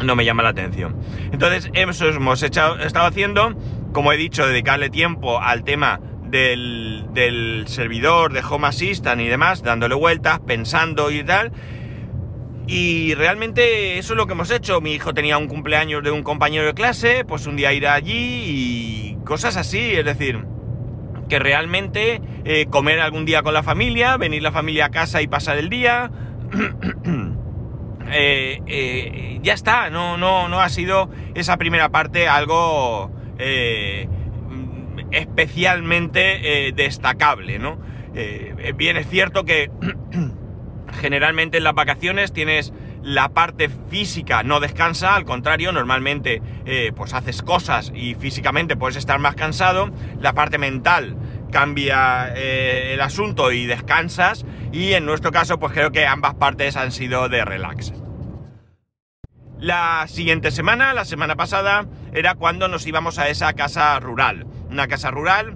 No 0.05 0.17
me 0.17 0.25
llama 0.25 0.43
la 0.43 0.51
atención. 0.51 0.97
Entonces, 1.31 1.71
eso 1.75 2.09
hemos 2.09 2.43
estado 2.43 3.07
haciendo, 3.07 3.55
como 3.93 4.13
he 4.13 4.17
dicho, 4.17 4.47
dedicarle 4.47 4.91
tiempo 4.91 5.41
al 5.41 5.65
tema 5.65 6.01
del, 6.25 7.07
del 7.13 7.65
servidor 7.67 8.33
de 8.33 8.41
Home 8.49 8.69
Assistant 8.69 9.21
y 9.21 9.27
demás, 9.27 9.63
dándole 9.63 9.95
vueltas, 9.95 10.41
pensando 10.41 11.11
y 11.11 11.25
tal. 11.25 11.53
Y 12.67 13.15
realmente 13.15 13.99
eso 13.99 14.13
es 14.13 14.17
lo 14.17 14.27
que 14.27 14.33
hemos 14.35 14.51
hecho. 14.51 14.81
Mi 14.81 14.93
hijo 14.93 15.13
tenía 15.13 15.39
un 15.39 15.49
cumpleaños 15.49 16.05
de 16.05 16.13
un 16.13 16.23
compañero 16.23 16.67
de 16.67 16.75
clase, 16.75 17.25
pues 17.25 17.47
un 17.47 17.57
día 17.57 17.73
ir 17.73 17.89
allí 17.89 18.45
y 18.47 19.19
cosas 19.25 19.57
así. 19.57 19.93
Es 19.93 20.05
decir, 20.05 20.45
que 21.29 21.39
realmente 21.41 22.21
eh, 22.45 22.67
comer 22.71 23.01
algún 23.01 23.25
día 23.25 23.43
con 23.43 23.55
la 23.55 23.65
familia, 23.65 24.17
venir 24.17 24.43
la 24.43 24.53
familia 24.53 24.87
a 24.87 24.91
casa 24.91 25.21
y 25.21 25.27
pasar 25.27 25.59
el 25.59 25.69
día, 25.69 26.11
Eh, 28.13 28.61
eh, 28.67 29.39
ya 29.43 29.53
está, 29.53 29.89
no, 29.89 30.17
no, 30.17 30.49
no 30.49 30.61
ha 30.61 30.69
sido 30.69 31.11
esa 31.35 31.57
primera 31.59 31.91
parte 31.91 32.27
algo 32.27 33.13
eh, 33.41 34.09
especialmente 35.11 36.73
destacable, 36.75 37.59
¿no? 37.59 37.79
bien 38.77 38.97
es 38.97 39.09
cierto 39.09 39.45
que 39.45 39.71
generalmente 41.01 41.59
en 41.59 41.65
las 41.65 41.75
vacaciones 41.75 42.33
tienes 42.33 42.73
la 43.03 43.29
parte 43.31 43.71
física 43.89 44.43
no 44.43 44.59
descansa, 44.61 45.15
al 45.15 45.25
contrario, 45.25 45.73
normalmente 45.73 46.43
pues 46.97 47.15
haces 47.15 47.43
cosas 47.43 47.93
y 47.95 48.15
físicamente 48.15 48.77
puedes 48.77 48.97
estar 48.97 49.19
más 49.21 49.37
cansado, 49.37 49.91
la 50.21 50.33
parte 50.33 50.59
mental 50.59 51.17
cambia 51.51 52.35
el 52.35 53.01
asunto 53.01 53.53
y 53.53 53.67
descansas 53.67 54.45
y 54.73 54.93
en 54.93 55.07
nuestro 55.07 55.33
caso 55.33 55.59
pues 55.59 55.73
creo 55.73 55.93
que 55.93 56.07
ambas 56.07 56.35
partes 56.35 56.77
han 56.77 56.93
sido 56.93 57.29
de 57.29 57.45
relax. 57.45 57.93
La 59.61 60.07
siguiente 60.09 60.51
semana, 60.51 60.95
la 60.95 61.05
semana 61.05 61.37
pasada, 61.37 61.85
era 62.15 62.35
cuando 62.35 62.67
nos 62.67 62.87
íbamos 62.87 63.19
a 63.19 63.29
esa 63.29 63.53
casa 63.53 64.01
rural. 64.01 64.47
Una 64.71 64.89
casa 64.89 65.11
rural 65.11 65.55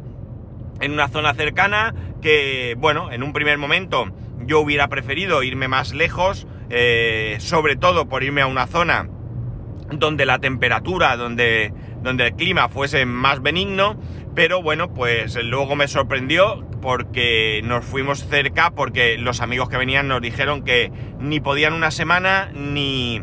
en 0.83 0.93
una 0.93 1.09
zona 1.09 1.33
cercana 1.33 1.95
que, 2.21 2.77
bueno, 2.79 3.11
en 3.13 3.23
un 3.23 3.33
primer 3.33 3.57
momento 3.57 4.13
yo 4.41 4.61
hubiera 4.61 4.89
preferido 4.89 5.43
irme 5.43 5.69
más 5.69 5.95
lejos, 5.95 6.47
eh, 6.69 7.37
sobre 7.41 7.77
todo 7.77 8.07
por 8.07 8.23
irme 8.23 8.43
a 8.43 8.47
una 8.47 8.67
zona 8.67 9.09
donde 9.91 10.27
la 10.27 10.39
temperatura, 10.39 11.17
donde, 11.17 11.73
donde 12.03 12.27
el 12.27 12.35
clima 12.35 12.69
fuese 12.69 13.07
más 13.07 13.41
benigno, 13.41 13.99
pero 14.35 14.63
bueno, 14.63 14.93
pues 14.93 15.43
luego 15.43 15.77
me 15.77 15.89
sorprendió 15.89 16.63
porque 16.83 17.63
nos 17.65 17.87
fuimos 17.87 18.27
cerca, 18.29 18.71
porque 18.73 19.17
los 19.17 19.41
amigos 19.41 19.71
que 19.71 19.79
venían 19.79 20.09
nos 20.09 20.21
dijeron 20.21 20.63
que 20.63 20.93
ni 21.21 21.41
podían 21.41 21.73
una 21.73 21.91
semana 21.91 22.51
ni, 22.53 23.23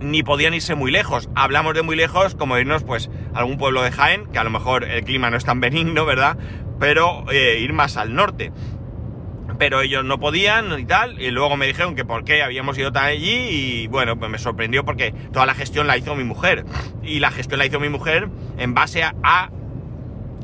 ni 0.00 0.22
podían 0.22 0.54
irse 0.54 0.74
muy 0.74 0.90
lejos. 0.90 1.28
Hablamos 1.34 1.74
de 1.74 1.82
muy 1.82 1.96
lejos 1.96 2.34
como 2.34 2.58
irnos 2.58 2.84
pues 2.84 3.10
a 3.34 3.38
algún 3.38 3.58
pueblo 3.58 3.82
de 3.82 3.90
Jaén, 3.90 4.26
que 4.26 4.38
a 4.38 4.44
lo 4.44 4.50
mejor 4.50 4.84
el 4.84 5.04
clima 5.04 5.30
no 5.30 5.36
es 5.36 5.44
tan 5.44 5.60
benigno, 5.60 6.04
¿verdad? 6.04 6.36
Pero 6.78 7.24
eh, 7.30 7.58
ir 7.60 7.72
más 7.72 7.96
al 7.96 8.14
norte. 8.14 8.52
Pero 9.58 9.80
ellos 9.80 10.04
no 10.04 10.20
podían 10.20 10.78
y 10.78 10.84
tal, 10.84 11.20
y 11.20 11.32
luego 11.32 11.56
me 11.56 11.66
dijeron 11.66 11.96
que 11.96 12.04
por 12.04 12.22
qué 12.24 12.42
habíamos 12.42 12.78
ido 12.78 12.92
tan 12.92 13.04
allí 13.04 13.48
y 13.50 13.86
bueno, 13.88 14.16
pues 14.16 14.30
me 14.30 14.38
sorprendió 14.38 14.84
porque 14.84 15.12
toda 15.32 15.46
la 15.46 15.54
gestión 15.54 15.88
la 15.88 15.96
hizo 15.96 16.14
mi 16.14 16.24
mujer. 16.24 16.64
Y 17.02 17.18
la 17.18 17.30
gestión 17.30 17.58
la 17.58 17.66
hizo 17.66 17.80
mi 17.80 17.88
mujer 17.88 18.28
en 18.56 18.74
base 18.74 19.02
a 19.02 19.50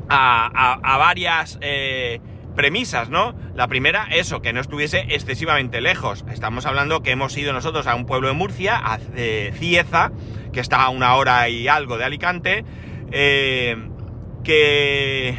a, 0.08 0.96
varias 0.98 1.58
eh, 1.60 2.20
premisas, 2.54 3.10
¿no? 3.10 3.34
La 3.54 3.68
primera, 3.68 4.06
eso, 4.10 4.40
que 4.40 4.52
no 4.52 4.60
estuviese 4.60 5.06
excesivamente 5.10 5.80
lejos. 5.80 6.24
Estamos 6.30 6.66
hablando 6.66 7.02
que 7.02 7.10
hemos 7.10 7.36
ido 7.36 7.52
nosotros 7.52 7.86
a 7.86 7.94
un 7.94 8.06
pueblo 8.06 8.28
de 8.28 8.34
Murcia, 8.34 8.76
a 8.76 8.98
Cieza, 8.98 10.12
que 10.52 10.60
está 10.60 10.82
a 10.82 10.88
una 10.88 11.14
hora 11.16 11.48
y 11.48 11.68
algo 11.68 11.98
de 11.98 12.04
Alicante, 12.04 12.64
eh, 13.12 13.76
que, 14.42 15.36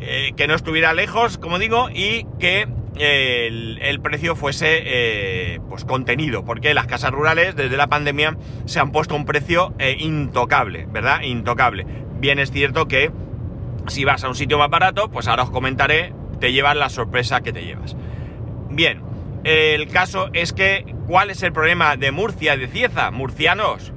eh, 0.00 0.32
que 0.36 0.46
no 0.46 0.54
estuviera 0.54 0.94
lejos, 0.94 1.38
como 1.38 1.58
digo, 1.58 1.88
y 1.90 2.26
que 2.38 2.68
el, 2.96 4.00
precio 4.02 4.36
fuese 4.36 5.60
pues 5.68 5.84
contenido, 5.84 6.44
porque 6.44 6.74
las 6.74 6.86
casas 6.86 7.12
rurales 7.12 7.56
desde 7.56 7.76
la 7.76 7.86
pandemia 7.86 8.36
se 8.66 8.80
han 8.80 8.92
puesto 8.92 9.14
un 9.14 9.24
precio 9.24 9.74
intocable, 9.98 10.86
¿verdad? 10.90 11.22
Intocable. 11.22 11.86
Bien 12.18 12.38
es 12.38 12.50
cierto 12.50 12.86
que 12.86 13.10
si 13.86 14.04
vas 14.04 14.24
a 14.24 14.28
un 14.28 14.34
sitio 14.34 14.58
más 14.58 14.70
barato, 14.70 15.10
pues 15.10 15.28
ahora 15.28 15.44
os 15.44 15.50
comentaré, 15.50 16.12
te 16.40 16.52
llevas 16.52 16.76
la 16.76 16.88
sorpresa 16.88 17.40
que 17.42 17.52
te 17.52 17.64
llevas. 17.64 17.96
Bien, 18.70 19.02
el 19.44 19.88
caso 19.88 20.30
es 20.32 20.52
que, 20.52 20.94
¿cuál 21.06 21.30
es 21.30 21.42
el 21.42 21.52
problema 21.52 21.96
de 21.96 22.10
Murcia 22.10 22.56
de 22.56 22.68
Cieza? 22.68 23.10
Murcianos, 23.10 23.92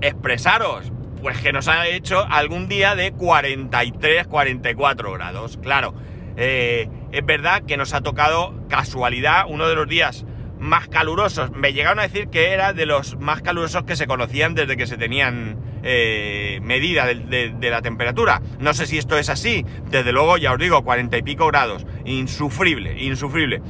expresaros, 0.00 0.92
pues 1.20 1.38
que 1.38 1.52
nos 1.52 1.68
ha 1.68 1.86
hecho 1.88 2.24
algún 2.30 2.68
día 2.68 2.94
de 2.94 3.12
43, 3.12 4.26
44 4.26 5.12
grados. 5.12 5.58
Claro, 5.62 5.94
eh, 6.36 6.88
es 7.12 7.26
verdad 7.26 7.62
que 7.66 7.76
nos 7.76 7.92
ha 7.92 8.00
tocado 8.00 8.54
casualidad 8.68 9.44
uno 9.48 9.68
de 9.68 9.74
los 9.74 9.88
días 9.88 10.24
más 10.60 10.88
calurosos. 10.88 11.50
Me 11.52 11.72
llegaron 11.72 11.98
a 11.98 12.02
decir 12.02 12.28
que 12.28 12.50
era 12.50 12.72
de 12.72 12.86
los 12.86 13.18
más 13.18 13.42
calurosos 13.42 13.84
que 13.84 13.96
se 13.96 14.06
conocían 14.06 14.54
desde 14.54 14.76
que 14.76 14.86
se 14.86 14.96
tenían 14.96 15.58
eh, 15.82 16.60
medida 16.62 17.06
de, 17.06 17.70
la 17.70 17.82
temperatura. 17.82 18.42
No 18.58 18.74
sé 18.74 18.86
si 18.86 18.98
esto 18.98 19.18
es 19.18 19.28
así. 19.30 19.64
Desde 19.90 20.12
luego, 20.12 20.36
ya 20.36 20.52
os 20.52 20.58
digo, 20.58 20.84
cuarenta 20.84 21.16
y 21.16 21.22
pico 21.22 21.46
grados. 21.46 21.86
Insufrible, 22.04 23.02
insufrible. 23.02 23.62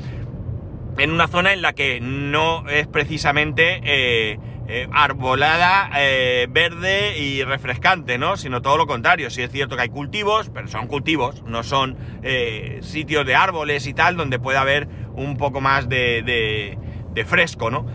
En 0.98 1.12
una 1.12 1.28
zona 1.28 1.52
en 1.52 1.62
la 1.62 1.72
que 1.72 2.00
no 2.00 2.68
es 2.68 2.88
precisamente 2.88 3.80
eh, 3.84 4.38
eh, 4.68 4.88
arbolada, 4.92 5.88
verde 6.48 7.18
y 7.18 7.44
refrescante, 7.44 8.18
¿no? 8.18 8.36
Sino 8.36 8.60
todo 8.60 8.76
lo 8.76 8.86
contrario. 8.86 9.30
Sí 9.30 9.42
es 9.42 9.50
cierto 9.50 9.76
que 9.76 9.82
hay 9.82 9.88
cultivos, 9.88 10.50
pero 10.52 10.66
son 10.66 10.88
cultivos, 10.88 11.42
no 11.44 11.62
son 11.62 11.96
sitios 12.82 13.24
de 13.24 13.34
árboles 13.36 13.86
y 13.86 13.94
tal, 13.94 14.16
donde 14.16 14.40
puede 14.40 14.58
haber 14.58 14.88
un 15.14 15.36
poco 15.36 15.60
más 15.60 15.88
de, 15.88 16.22
de, 17.14 17.24
fresco, 17.24 17.70
¿no? 17.70 17.86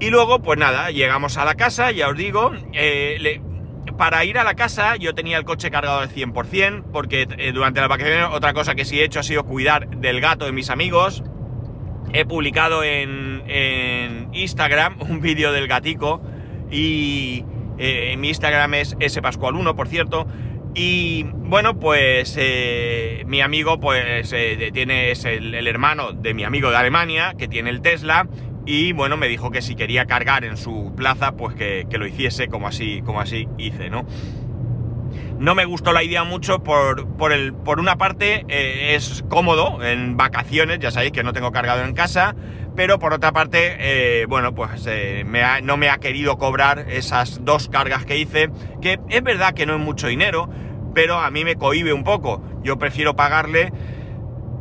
Y 0.00 0.08
luego, 0.08 0.40
pues 0.40 0.58
nada, 0.58 0.90
llegamos 0.90 1.36
a 1.36 1.44
la 1.44 1.54
casa, 1.56 1.90
ya 1.90 2.08
os 2.08 2.16
digo, 2.16 2.52
eh, 2.72 3.40
para 3.98 4.24
ir 4.24 4.38
a 4.38 4.44
la 4.44 4.54
casa 4.54 4.96
yo 4.96 5.14
tenía 5.14 5.36
el 5.36 5.44
coche 5.44 5.70
cargado 5.70 5.98
al 5.98 6.08
100%, 6.08 6.84
porque 6.92 7.28
eh, 7.36 7.52
durante 7.52 7.80
la 7.80 7.88
vacaciones 7.88 8.28
otra 8.32 8.54
cosa 8.54 8.74
que 8.74 8.84
sí 8.84 8.98
he 8.98 9.04
hecho 9.04 9.20
ha 9.20 9.22
sido 9.22 9.44
cuidar 9.44 9.88
del 9.88 10.20
gato 10.20 10.46
de 10.46 10.52
mis 10.52 10.70
amigos. 10.70 11.22
He 12.12 12.24
publicado 12.24 12.82
en, 12.82 13.42
en 13.46 14.28
Instagram 14.32 14.96
un 15.02 15.20
vídeo 15.20 15.52
del 15.52 15.68
gatico 15.68 16.22
y 16.70 17.44
eh, 17.78 18.16
mi 18.18 18.28
Instagram 18.28 18.74
es 18.74 18.96
spascual1, 18.98 19.74
por 19.74 19.88
cierto. 19.88 20.26
Y 20.74 21.24
bueno, 21.24 21.78
pues 21.78 22.36
eh, 22.38 23.24
mi 23.26 23.40
amigo 23.40 23.80
pues 23.80 24.32
eh, 24.32 24.70
tiene, 24.72 25.10
es 25.10 25.24
el, 25.24 25.66
hermano 25.66 26.12
de 26.12 26.32
mi 26.32 26.44
amigo 26.44 26.70
de 26.70 26.76
Alemania, 26.76 27.34
que 27.36 27.48
tiene 27.48 27.70
el 27.70 27.80
Tesla, 27.80 28.28
y 28.66 28.92
bueno, 28.92 29.16
me 29.16 29.26
dijo 29.26 29.50
que 29.50 29.62
si 29.62 29.74
quería 29.74 30.06
cargar 30.06 30.44
en 30.44 30.56
su 30.56 30.92
plaza, 30.96 31.32
pues 31.32 31.56
que, 31.56 31.86
lo 31.90 32.06
hiciese 32.06 32.48
como 32.48 32.68
así, 32.68 33.02
como 33.02 33.20
así 33.20 33.48
hice, 33.58 33.90
¿no? 33.90 34.06
No 35.40 35.54
me 35.54 35.64
gustó 35.64 35.92
la 35.92 36.04
idea 36.04 36.22
mucho 36.22 36.62
por, 36.62 37.08
por, 37.16 37.32
el, 37.32 37.52
por 37.52 37.80
una 37.80 37.96
parte 37.96 38.44
eh, 38.48 38.94
es 38.94 39.24
cómodo 39.28 39.82
en 39.82 40.16
vacaciones, 40.16 40.78
ya 40.78 40.90
sabéis 40.90 41.12
que 41.12 41.24
no 41.24 41.32
tengo 41.32 41.50
cargado 41.50 41.82
en 41.82 41.94
casa, 41.94 42.36
pero 42.80 42.98
por 42.98 43.12
otra 43.12 43.30
parte, 43.30 44.24
bueno, 44.26 44.54
pues 44.54 44.88
no 45.62 45.76
me 45.76 45.90
ha 45.90 45.98
querido 45.98 46.38
cobrar 46.38 46.86
esas 46.88 47.44
dos 47.44 47.68
cargas 47.68 48.06
que 48.06 48.16
hice, 48.16 48.48
que 48.80 48.98
es 49.10 49.22
verdad 49.22 49.52
que 49.52 49.66
no 49.66 49.74
es 49.74 49.80
mucho 49.80 50.06
dinero, 50.06 50.48
pero 50.94 51.18
a 51.18 51.30
mí 51.30 51.44
me 51.44 51.56
cohibe 51.56 51.92
un 51.92 52.04
poco. 52.04 52.42
Yo 52.62 52.78
prefiero 52.78 53.14
pagarle, 53.14 53.70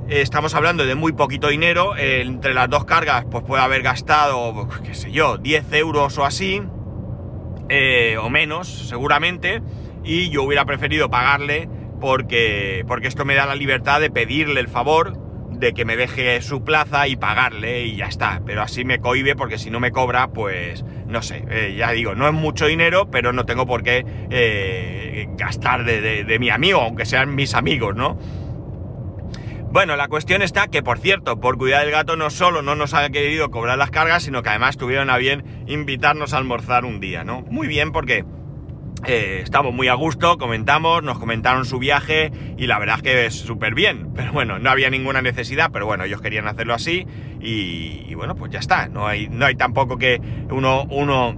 eh, 0.09 0.19
estamos 0.19 0.53
hablando 0.53 0.85
de 0.85 0.95
muy 0.95 1.13
poquito 1.13 1.47
dinero, 1.47 1.95
eh, 1.95 2.23
entre 2.23 2.53
las 2.53 2.69
dos 2.69 2.83
cargas 2.83 3.23
pues 3.31 3.45
puede 3.45 3.63
haber 3.63 3.83
gastado, 3.83 4.67
qué 4.83 4.95
sé 4.95 5.13
yo, 5.13 5.37
10 5.37 5.71
euros 5.71 6.17
o 6.17 6.25
así, 6.25 6.61
eh, 7.69 8.17
o 8.21 8.29
menos 8.29 8.67
seguramente, 8.89 9.61
y 10.03 10.29
yo 10.29 10.43
hubiera 10.43 10.65
preferido 10.65 11.09
pagarle 11.09 11.69
porque, 12.01 12.83
porque 12.85 13.07
esto 13.07 13.23
me 13.23 13.35
da 13.35 13.45
la 13.45 13.55
libertad 13.55 14.01
de 14.01 14.11
pedirle 14.11 14.59
el 14.59 14.67
favor 14.67 15.28
de 15.59 15.73
que 15.73 15.85
me 15.85 15.97
deje 15.97 16.41
su 16.41 16.63
plaza 16.63 17.07
y 17.07 17.15
pagarle 17.15 17.83
y 17.83 17.97
ya 17.97 18.07
está. 18.07 18.41
Pero 18.45 18.61
así 18.61 18.85
me 18.85 18.99
cohibe 18.99 19.35
porque 19.35 19.57
si 19.57 19.69
no 19.69 19.79
me 19.79 19.91
cobra, 19.91 20.29
pues 20.29 20.83
no 21.05 21.21
sé, 21.21 21.43
eh, 21.49 21.75
ya 21.77 21.91
digo, 21.91 22.15
no 22.15 22.27
es 22.27 22.33
mucho 22.33 22.65
dinero, 22.67 23.09
pero 23.11 23.33
no 23.33 23.45
tengo 23.45 23.65
por 23.65 23.83
qué 23.83 24.05
eh, 24.29 25.27
gastar 25.37 25.83
de, 25.83 26.23
de 26.23 26.39
mi 26.39 26.49
amigo, 26.49 26.81
aunque 26.81 27.05
sean 27.05 27.35
mis 27.35 27.53
amigos, 27.53 27.95
¿no? 27.95 28.17
Bueno, 29.71 29.95
la 29.95 30.07
cuestión 30.07 30.41
está 30.41 30.67
que, 30.67 30.81
por 30.81 30.97
cierto, 30.97 31.39
por 31.39 31.59
cuidar 31.59 31.83
del 31.83 31.91
gato 31.91 32.15
no 32.15 32.31
solo 32.31 32.63
no 32.63 32.73
nos 32.73 32.95
ha 32.95 33.07
querido 33.11 33.51
cobrar 33.51 33.77
las 33.77 33.91
cargas, 33.91 34.23
sino 34.23 34.41
que 34.41 34.49
además 34.49 34.77
tuvieron 34.77 35.11
a 35.11 35.17
bien 35.17 35.63
invitarnos 35.67 36.33
a 36.33 36.37
almorzar 36.37 36.85
un 36.85 36.99
día, 36.99 37.23
¿no? 37.23 37.41
Muy 37.43 37.67
bien 37.67 37.91
porque 37.91 38.25
eh, 39.05 39.41
estamos 39.43 39.73
muy 39.73 39.87
a 39.87 39.93
gusto, 39.93 40.37
comentamos, 40.37 41.03
nos 41.03 41.19
comentaron 41.19 41.65
su 41.65 41.79
viaje 41.79 42.31
y 42.57 42.67
la 42.67 42.79
verdad 42.79 42.97
es 42.97 43.03
que 43.03 43.25
es 43.25 43.35
súper 43.35 43.73
bien. 43.73 44.09
Pero 44.15 44.33
bueno, 44.33 44.59
no 44.59 44.69
había 44.69 44.89
ninguna 44.89 45.21
necesidad, 45.21 45.71
pero 45.71 45.85
bueno, 45.85 46.03
ellos 46.03 46.21
querían 46.21 46.47
hacerlo 46.47 46.73
así 46.73 47.07
y, 47.39 48.13
bueno, 48.15 48.35
pues 48.35 48.51
ya 48.51 48.59
está. 48.59 48.87
No 48.89 49.07
hay, 49.07 49.29
no 49.29 49.45
hay 49.45 49.55
tampoco 49.55 49.97
que 49.97 50.21
uno, 50.49 50.83
uno 50.89 51.35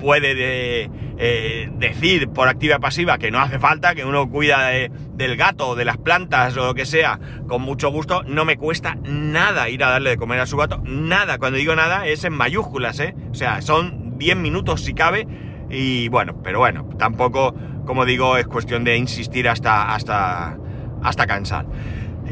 puede 0.00 0.34
de, 0.34 0.90
eh, 1.18 1.70
decir 1.76 2.28
por 2.28 2.48
activa 2.48 2.78
pasiva 2.78 3.18
que 3.18 3.30
no 3.30 3.40
hace 3.40 3.58
falta, 3.58 3.94
que 3.94 4.04
uno 4.04 4.28
cuida 4.30 4.70
del 4.70 5.36
gato, 5.36 5.74
de 5.74 5.84
las 5.84 5.96
plantas 5.98 6.56
o 6.56 6.66
lo 6.66 6.74
que 6.74 6.86
sea, 6.86 7.18
con 7.46 7.62
mucho 7.62 7.90
gusto, 7.90 8.22
no 8.24 8.44
me 8.44 8.56
cuesta 8.56 8.96
nada 9.04 9.68
ir 9.68 9.82
a 9.84 9.90
darle 9.90 10.10
de 10.10 10.16
comer 10.16 10.40
a 10.40 10.46
su 10.46 10.56
gato, 10.56 10.82
nada, 10.84 11.38
cuando 11.38 11.58
digo 11.58 11.74
nada 11.74 12.06
es 12.06 12.24
en 12.24 12.34
mayúsculas, 12.34 13.00
¿eh? 13.00 13.14
O 13.30 13.34
sea, 13.34 13.62
son 13.62 14.18
10 14.18 14.36
minutos 14.36 14.82
si 14.82 14.94
cabe 14.94 15.26
y 15.70 16.08
bueno, 16.08 16.40
pero 16.42 16.58
bueno, 16.58 16.88
tampoco, 16.98 17.54
como 17.84 18.04
digo, 18.04 18.36
es 18.36 18.46
cuestión 18.46 18.84
de 18.84 18.96
insistir 18.96 19.48
hasta, 19.48 19.94
hasta, 19.94 20.58
hasta 21.02 21.26
cansar. 21.26 21.66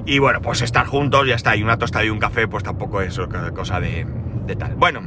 Y 0.07 0.19
bueno, 0.19 0.41
pues 0.43 0.63
estar 0.63 0.87
juntos, 0.87 1.27
ya 1.27 1.35
está, 1.35 1.57
y 1.57 1.63
una 1.63 1.79
tostada 1.79 2.05
y 2.05 2.11
un 2.11 2.19
café, 2.19 2.49
pues 2.49 2.65
tampoco 2.65 3.01
es 3.01 3.19
cosa 3.55 3.81
de, 3.81 4.07
de 4.47 4.57
tal. 4.57 4.75
Bueno, 4.75 5.03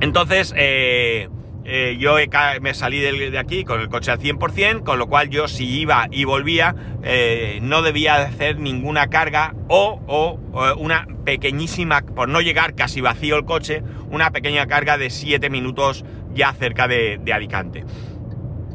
entonces, 0.00 0.52
eh, 0.56 1.28
eh, 1.64 1.96
yo 1.98 2.16
me 2.60 2.74
salí 2.74 3.00
de, 3.00 3.36
aquí 3.38 3.64
con 3.64 3.80
el 3.80 3.88
coche 3.88 4.12
al 4.12 4.20
100%, 4.20 4.84
con 4.84 4.98
lo 4.98 5.08
cual 5.08 5.30
yo 5.30 5.48
si 5.48 5.80
iba 5.80 6.06
y 6.12 6.24
volvía 6.24 6.76
eh, 7.02 7.58
no 7.60 7.82
debía 7.82 8.16
hacer 8.16 8.60
ninguna 8.60 9.08
carga 9.08 9.54
o, 9.68 10.38
una 10.78 11.08
pequeñísima, 11.24 12.02
por 12.02 12.28
no 12.28 12.40
llegar 12.40 12.76
casi 12.76 13.00
vacío 13.00 13.36
el 13.36 13.44
coche, 13.44 13.82
una 14.10 14.30
pequeña 14.30 14.66
carga 14.66 14.96
de 14.96 15.10
7 15.10 15.50
minutos 15.50 16.04
ya 16.36 16.52
cerca 16.52 16.86
de 16.86 17.32
Alicante. 17.32 17.84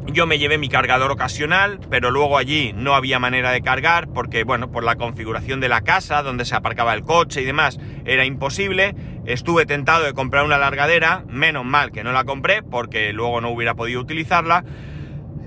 Yo 0.06 0.26
me 0.26 0.38
llevé 0.38 0.58
mi 0.58 0.68
cargador 0.68 1.12
ocasional, 1.12 1.78
pero 1.88 2.10
luego 2.10 2.36
allí 2.36 2.72
no 2.74 2.94
había 2.94 3.18
manera 3.18 3.52
de 3.52 3.62
cargar 3.62 4.08
porque, 4.08 4.42
bueno, 4.42 4.70
por 4.70 4.82
la 4.84 4.96
configuración 4.96 5.60
de 5.60 5.68
la 5.68 5.82
casa, 5.82 6.22
donde 6.22 6.44
se 6.44 6.56
aparcaba 6.56 6.92
el 6.92 7.02
coche 7.02 7.40
y 7.40 7.44
demás, 7.44 7.78
era 8.04 8.24
imposible. 8.24 8.94
Estuve 9.26 9.64
tentado 9.64 10.04
de 10.04 10.12
comprar 10.12 10.44
una 10.44 10.58
largadera, 10.58 11.24
menos 11.28 11.64
mal 11.64 11.92
que 11.92 12.02
no 12.02 12.12
la 12.12 12.24
compré 12.24 12.62
porque 12.62 13.12
luego 13.12 13.40
no 13.40 13.50
hubiera 13.50 13.74
podido 13.74 14.00
utilizarla. 14.00 14.64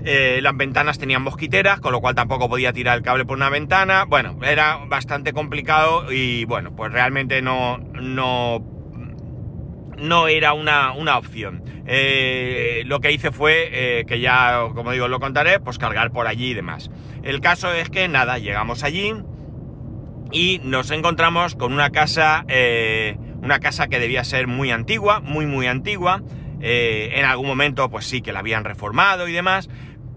Eh, 0.04 0.40
las 0.42 0.56
ventanas 0.56 0.98
tenían 0.98 1.22
mosquiteras, 1.22 1.80
con 1.80 1.92
lo 1.92 2.00
cual 2.00 2.14
tampoco 2.14 2.48
podía 2.48 2.72
tirar 2.72 2.96
el 2.96 3.02
cable 3.02 3.26
por 3.26 3.36
una 3.36 3.50
ventana. 3.50 4.04
Bueno, 4.04 4.38
era 4.42 4.78
bastante 4.88 5.32
complicado 5.32 6.10
y, 6.10 6.44
bueno, 6.46 6.74
pues 6.74 6.92
realmente 6.92 7.42
no, 7.42 7.78
no 7.78 8.75
no 9.98 10.28
era 10.28 10.52
una, 10.52 10.92
opción. 11.16 11.62
Eh, 11.86 12.82
lo 12.86 13.00
que 13.00 13.12
hice 13.12 13.30
fue, 13.30 13.68
eh, 13.72 14.04
que 14.06 14.20
ya, 14.20 14.68
como 14.74 14.92
digo, 14.92 15.08
lo 15.08 15.20
contaré, 15.20 15.60
pues 15.60 15.78
cargar 15.78 16.10
por 16.10 16.26
allí 16.26 16.50
y 16.50 16.54
demás. 16.54 16.90
El 17.22 17.40
caso 17.40 17.72
es 17.72 17.90
que 17.90 18.08
nada, 18.08 18.38
llegamos 18.38 18.82
allí 18.82 19.14
y 20.32 20.60
nos 20.64 20.90
encontramos 20.90 21.54
con 21.54 21.72
una 21.72 21.90
casa, 21.90 22.44
eh, 22.48 23.16
una 23.42 23.58
casa 23.58 23.88
que 23.88 23.98
debía 23.98 24.24
ser 24.24 24.46
muy 24.46 24.70
antigua, 24.70 25.20
muy, 25.20 25.46
muy 25.46 25.66
antigua. 25.66 26.22
en 26.58 27.24
algún 27.24 27.46
momento, 27.46 27.90
pues 27.90 28.06
sí, 28.06 28.22
que 28.22 28.32
la 28.32 28.40
habían 28.40 28.64
reformado 28.64 29.28
y 29.28 29.32
demás, 29.32 29.68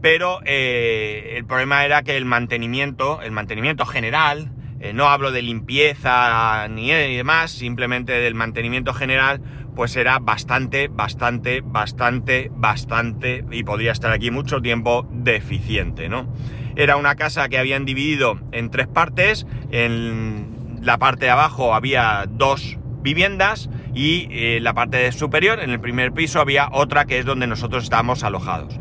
pero 0.02 0.40
el 0.46 1.46
problema 1.46 1.86
era 1.86 2.02
que 2.02 2.16
el 2.18 2.26
mantenimiento, 2.26 3.22
el 3.22 3.32
mantenimiento 3.32 3.86
general, 3.86 4.50
no 4.94 5.08
hablo 5.08 5.32
de 5.32 5.42
limpieza 5.42 6.68
ni, 6.70 6.88
ni 6.88 7.16
demás, 7.16 7.52
simplemente 7.52 8.14
del 8.14 8.36
mantenimiento 8.36 8.94
general, 8.94 9.42
pues 9.76 9.96
era 9.96 10.20
bastante, 10.20 10.90
bastante, 10.90 11.62
bastante, 11.64 12.52
bastante, 12.54 13.46
y 13.52 13.64
podría 13.64 13.92
estar 13.92 14.12
aquí 14.12 14.32
mucho 14.32 14.62
tiempo, 14.62 15.08
deficiente, 15.12 16.10
¿no? 16.10 16.34
Era 16.76 16.98
una 16.98 17.16
casa 17.16 17.50
que 17.50 17.58
habían 17.58 17.86
dividido 17.86 18.40
en 18.52 18.72
tres 18.72 18.88
partes, 18.88 19.46
en 19.72 20.80
la 20.82 20.98
parte 20.98 21.26
de 21.26 21.32
abajo 21.32 21.74
había 21.74 22.26
dos 22.30 22.78
viviendas 23.02 23.70
y 23.94 24.28
eh, 24.32 24.60
la 24.62 24.74
parte 24.74 25.12
superior, 25.12 25.60
en 25.60 25.72
el 25.72 25.80
primer 25.80 26.14
piso, 26.14 26.40
había 26.40 26.70
otra 26.72 27.06
que 27.06 27.20
es 27.20 27.26
donde 27.26 27.48
nosotros 27.48 27.84
estábamos 27.84 28.24
alojados. 28.24 28.78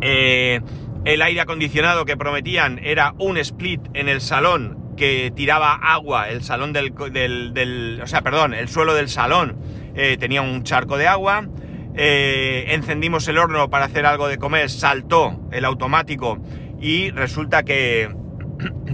Eh, 0.00 0.60
el 1.04 1.22
aire 1.22 1.40
acondicionado 1.40 2.04
que 2.04 2.16
prometían 2.16 2.78
era 2.82 3.14
un 3.18 3.38
split 3.38 3.80
en 3.94 4.08
el 4.08 4.20
salón 4.20 4.94
que 4.96 5.32
tiraba 5.34 5.74
agua, 5.74 6.28
el 6.28 6.42
salón 6.42 6.74
del, 6.74 6.92
del, 7.12 8.00
o 8.02 8.06
sea, 8.06 8.20
perdón, 8.20 8.52
el 8.52 8.68
suelo 8.68 8.94
del 8.94 9.08
salón 9.08 9.56
eh, 9.94 10.16
tenía 10.18 10.42
un 10.42 10.62
charco 10.62 10.98
de 10.98 11.08
agua. 11.08 11.48
Eh, 11.96 12.66
encendimos 12.68 13.26
el 13.28 13.38
horno 13.38 13.70
para 13.70 13.86
hacer 13.86 14.04
algo 14.06 14.28
de 14.28 14.38
comer, 14.38 14.68
saltó 14.68 15.40
el 15.50 15.64
automático 15.64 16.38
y 16.80 17.10
resulta 17.10 17.62
que 17.62 18.14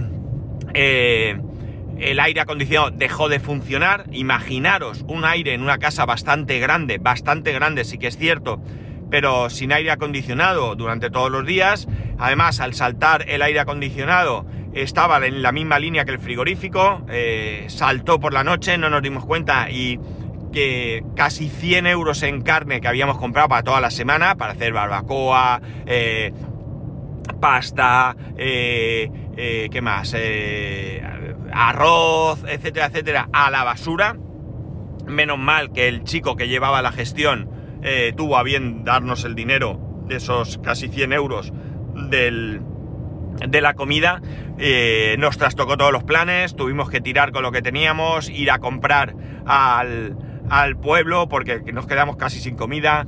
eh, 0.73 1.37
el 1.99 2.19
aire 2.19 2.41
acondicionado 2.41 2.91
dejó 2.91 3.27
de 3.27 3.39
funcionar. 3.39 4.05
Imaginaros 4.11 5.03
un 5.09 5.25
aire 5.25 5.53
en 5.53 5.61
una 5.61 5.77
casa 5.77 6.05
bastante 6.05 6.59
grande, 6.59 6.99
bastante 6.99 7.51
grande, 7.51 7.83
sí 7.83 7.97
que 7.97 8.07
es 8.07 8.17
cierto, 8.17 8.61
pero 9.09 9.49
sin 9.49 9.71
aire 9.71 9.91
acondicionado 9.91 10.75
durante 10.75 11.09
todos 11.09 11.31
los 11.31 11.45
días. 11.45 11.87
Además, 12.17 12.59
al 12.59 12.73
saltar 12.73 13.25
el 13.29 13.41
aire 13.41 13.59
acondicionado, 13.59 14.45
estaba 14.73 15.25
en 15.25 15.41
la 15.41 15.51
misma 15.51 15.79
línea 15.79 16.05
que 16.05 16.11
el 16.11 16.19
frigorífico, 16.19 17.03
eh, 17.09 17.65
saltó 17.69 18.19
por 18.19 18.33
la 18.33 18.43
noche, 18.43 18.77
no 18.77 18.89
nos 18.89 19.01
dimos 19.01 19.25
cuenta 19.25 19.69
y 19.69 19.99
que 20.51 21.03
casi 21.15 21.49
100 21.49 21.87
euros 21.87 22.23
en 22.23 22.41
carne 22.41 22.81
que 22.81 22.87
habíamos 22.87 23.17
comprado 23.17 23.49
para 23.49 23.63
toda 23.63 23.81
la 23.81 23.91
semana, 23.91 24.35
para 24.35 24.53
hacer 24.53 24.73
barbacoa, 24.73 25.61
eh, 25.85 26.33
pasta, 27.39 28.15
eh, 28.37 29.69
¿qué 29.71 29.81
más? 29.81 30.15
arroz, 31.51 32.43
etcétera, 32.47 32.87
etcétera, 32.87 33.29
a 33.31 33.49
la 33.49 33.63
basura. 33.63 34.15
Menos 35.05 35.37
mal 35.37 35.71
que 35.71 35.87
el 35.87 36.03
chico 36.03 36.35
que 36.35 36.47
llevaba 36.47 36.81
la 36.81 36.91
gestión 36.91 37.56
tuvo 38.15 38.37
a 38.37 38.43
bien 38.43 38.83
darnos 38.83 39.23
el 39.23 39.35
dinero 39.35 39.79
de 40.07 40.17
esos 40.17 40.57
casi 40.59 40.87
100 40.87 41.13
euros 41.13 41.53
del, 42.09 42.61
de 43.47 43.61
la 43.61 43.73
comida 43.73 44.21
eh, 44.59 45.15
nos 45.19 45.37
trastocó 45.37 45.77
todos 45.77 45.91
los 45.91 46.03
planes, 46.03 46.55
tuvimos 46.55 46.89
que 46.89 46.99
tirar 46.99 47.31
con 47.31 47.43
lo 47.43 47.51
que 47.51 47.61
teníamos, 47.61 48.29
ir 48.29 48.49
a 48.49 48.57
comprar 48.57 49.15
al, 49.45 50.15
pueblo 50.81 51.27
porque 51.29 51.59
nos 51.73 51.85
quedamos 51.85 52.17
casi 52.17 52.39
sin 52.39 52.55
comida. 52.55 53.07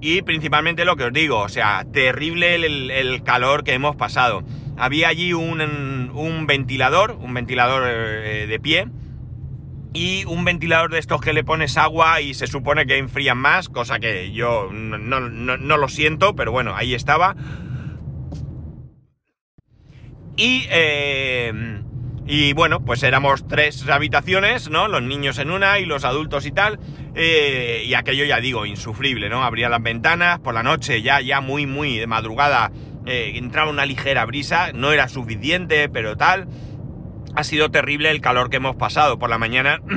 Y 0.00 0.22
principalmente 0.22 0.84
lo 0.84 0.96
que 0.96 1.04
os 1.04 1.12
digo, 1.12 1.38
o 1.38 1.48
sea, 1.48 1.86
terrible 1.90 2.56
el, 2.56 3.22
calor 3.22 3.64
que 3.64 3.72
hemos 3.72 3.96
pasado. 3.96 4.42
Había 4.76 5.08
allí 5.08 5.32
un, 5.32 6.46
ventilador, 6.46 7.12
un 7.12 7.32
ventilador 7.32 7.84
eh, 7.86 8.46
de 8.48 8.60
pie, 8.60 8.88
y 9.94 10.24
un 10.24 10.44
ventilador 10.44 10.90
de 10.90 10.98
estos 10.98 11.20
que 11.20 11.32
le 11.32 11.44
pones 11.44 11.76
agua 11.76 12.20
y 12.20 12.34
se 12.34 12.46
supone 12.46 12.86
que 12.86 12.98
enfrían 12.98 13.38
más, 13.38 13.68
cosa 13.68 13.98
que 13.98 14.32
yo 14.32 14.70
no 14.72 15.76
lo 15.76 15.88
siento, 15.88 16.34
pero 16.34 16.52
bueno, 16.52 16.74
ahí 16.74 16.94
estaba. 16.94 17.36
Y, 20.36 20.66
eh, 20.70 21.82
y 22.26 22.52
bueno, 22.54 22.84
pues 22.84 23.02
éramos 23.02 23.46
tres 23.46 23.86
habitaciones, 23.88 24.70
¿no? 24.70 24.88
Los 24.88 25.02
niños 25.02 25.38
en 25.38 25.50
una 25.50 25.78
y 25.78 25.84
los 25.84 26.04
adultos 26.04 26.46
y 26.46 26.52
tal. 26.52 26.78
Eh, 27.14 27.84
y 27.86 27.94
aquello 27.94 28.24
ya 28.24 28.40
digo, 28.40 28.64
insufrible, 28.64 29.28
¿no? 29.28 29.44
Abría 29.44 29.68
las 29.68 29.82
ventanas, 29.82 30.38
por 30.38 30.54
la 30.54 30.62
noche 30.62 31.02
ya, 31.02 31.20
ya 31.20 31.40
muy, 31.40 31.66
muy 31.66 31.98
de 31.98 32.06
madrugada 32.06 32.72
eh, 33.04 33.32
entraba 33.34 33.70
una 33.70 33.84
ligera 33.84 34.24
brisa, 34.24 34.72
no 34.72 34.92
era 34.92 35.08
suficiente, 35.08 35.88
pero 35.88 36.16
tal. 36.16 36.46
Ha 37.34 37.44
sido 37.44 37.70
terrible 37.70 38.10
el 38.10 38.20
calor 38.20 38.50
que 38.50 38.58
hemos 38.58 38.76
pasado 38.76 39.18
por 39.18 39.30
la 39.30 39.38
mañana. 39.38 39.80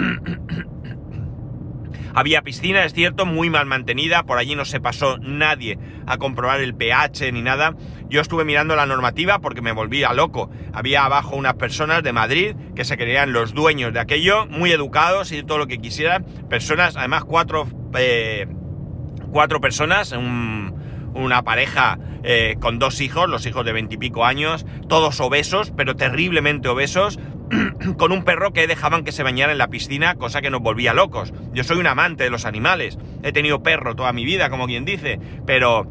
Había 2.18 2.44
piscina, 2.44 2.86
es 2.86 2.94
cierto, 2.94 3.26
muy 3.26 3.50
mal 3.50 3.66
mantenida, 3.66 4.24
por 4.24 4.38
allí 4.38 4.56
no 4.56 4.64
se 4.64 4.80
pasó 4.80 5.18
nadie 5.18 5.78
a 6.08 6.18
comprobar 6.18 6.62
el 6.62 6.74
pH 6.74 7.34
ni 7.34 7.42
nada. 7.42 7.76
Yo 8.08 8.22
estuve 8.22 8.46
mirando 8.46 8.78
la 8.78 8.86
normativa 8.86 9.40
porque 9.40 9.62
me 9.62 9.74
volvía 9.74 10.14
loco. 10.14 10.50
Había 10.72 11.04
abajo 11.04 11.36
unas 11.36 11.56
personas 11.56 12.04
de 12.04 12.14
Madrid 12.14 12.56
que 12.74 12.86
se 12.86 12.96
creían 12.96 13.34
los 13.34 13.54
dueños 13.54 13.92
de 13.92 14.00
aquello, 14.00 14.46
muy 14.46 14.72
educados 14.72 15.34
y 15.34 15.44
todo 15.44 15.58
lo 15.58 15.68
que 15.68 15.80
quisieran. 15.80 16.24
Personas, 16.50 16.96
además 16.96 17.26
cuatro, 17.26 17.68
eh, 17.98 18.48
cuatro 19.34 19.60
personas, 19.60 20.14
un, 20.14 20.74
una 21.16 21.44
pareja 21.44 21.98
eh, 22.24 22.58
con 22.60 22.80
dos 22.80 23.02
hijos, 23.02 23.30
los 23.30 23.46
hijos 23.46 23.66
de 23.66 23.74
veintipico 23.74 24.26
años, 24.26 24.66
todos 24.88 25.20
obesos, 25.20 25.72
pero 25.76 25.96
terriblemente 25.96 26.68
obesos, 26.68 27.20
con 27.98 28.12
un 28.12 28.24
perro 28.24 28.54
que 28.54 28.68
dejaban 28.68 29.04
que 29.04 29.12
se 29.12 29.24
bañara 29.24 29.52
en 29.52 29.58
la 29.58 29.70
piscina, 29.70 30.16
cosa 30.16 30.42
que 30.42 30.50
nos 30.50 30.62
volvía 30.62 30.94
locos. 30.94 31.34
Yo 31.54 31.64
soy 31.64 31.78
un 31.78 31.88
amante 31.88 32.24
de 32.24 32.30
los 32.30 32.46
animales, 32.46 32.98
he 33.24 33.32
tenido 33.32 33.64
perro 33.64 33.96
toda 33.96 34.14
mi 34.14 34.26
vida, 34.26 34.50
como 34.50 34.68
quien 34.68 34.86
dice, 34.86 35.20
pero 35.46 35.88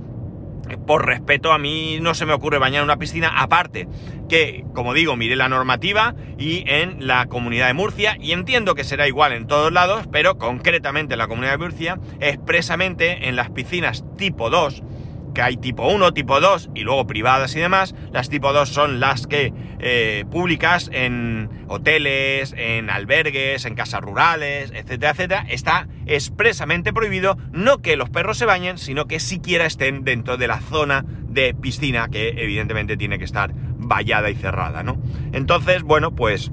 por 0.86 1.06
respeto 1.06 1.52
a 1.52 1.58
mí 1.58 1.98
no 2.00 2.14
se 2.14 2.26
me 2.26 2.32
ocurre 2.32 2.58
bañar 2.58 2.80
en 2.80 2.84
una 2.84 2.98
piscina 2.98 3.32
aparte 3.36 3.86
que, 4.28 4.64
como 4.74 4.94
digo, 4.94 5.16
miré 5.16 5.36
la 5.36 5.48
normativa 5.48 6.14
y 6.38 6.64
en 6.66 7.06
la 7.06 7.26
comunidad 7.26 7.66
de 7.66 7.74
Murcia 7.74 8.16
y 8.18 8.32
entiendo 8.32 8.74
que 8.74 8.84
será 8.84 9.06
igual 9.06 9.32
en 9.32 9.46
todos 9.46 9.72
lados, 9.72 10.08
pero 10.10 10.38
concretamente 10.38 11.14
en 11.14 11.18
la 11.18 11.28
comunidad 11.28 11.52
de 11.52 11.58
Murcia, 11.58 12.00
expresamente 12.20 13.28
en 13.28 13.36
las 13.36 13.50
piscinas 13.50 14.04
tipo 14.16 14.50
2 14.50 14.82
que 15.34 15.42
hay 15.42 15.56
tipo 15.56 15.86
1, 15.88 16.14
tipo 16.14 16.40
2 16.40 16.70
y 16.74 16.82
luego 16.82 17.06
privadas 17.06 17.54
y 17.56 17.60
demás. 17.60 17.94
Las 18.12 18.28
tipo 18.28 18.52
2 18.52 18.68
son 18.68 19.00
las 19.00 19.26
que 19.26 19.52
eh, 19.80 20.24
públicas 20.30 20.88
en 20.92 21.50
hoteles, 21.68 22.54
en 22.56 22.88
albergues, 22.88 23.64
en 23.64 23.74
casas 23.74 24.00
rurales, 24.00 24.70
etcétera, 24.74 25.10
etcétera. 25.10 25.46
Está 25.48 25.88
expresamente 26.06 26.92
prohibido 26.92 27.36
no 27.52 27.78
que 27.78 27.96
los 27.96 28.10
perros 28.10 28.38
se 28.38 28.46
bañen, 28.46 28.78
sino 28.78 29.06
que 29.06 29.20
siquiera 29.20 29.66
estén 29.66 30.04
dentro 30.04 30.36
de 30.36 30.48
la 30.48 30.60
zona 30.60 31.04
de 31.28 31.54
piscina 31.54 32.08
que 32.08 32.28
evidentemente 32.28 32.96
tiene 32.96 33.18
que 33.18 33.24
estar 33.24 33.52
vallada 33.54 34.30
y 34.30 34.34
cerrada, 34.34 34.82
¿no? 34.82 34.96
Entonces, 35.32 35.82
bueno, 35.82 36.14
pues 36.14 36.50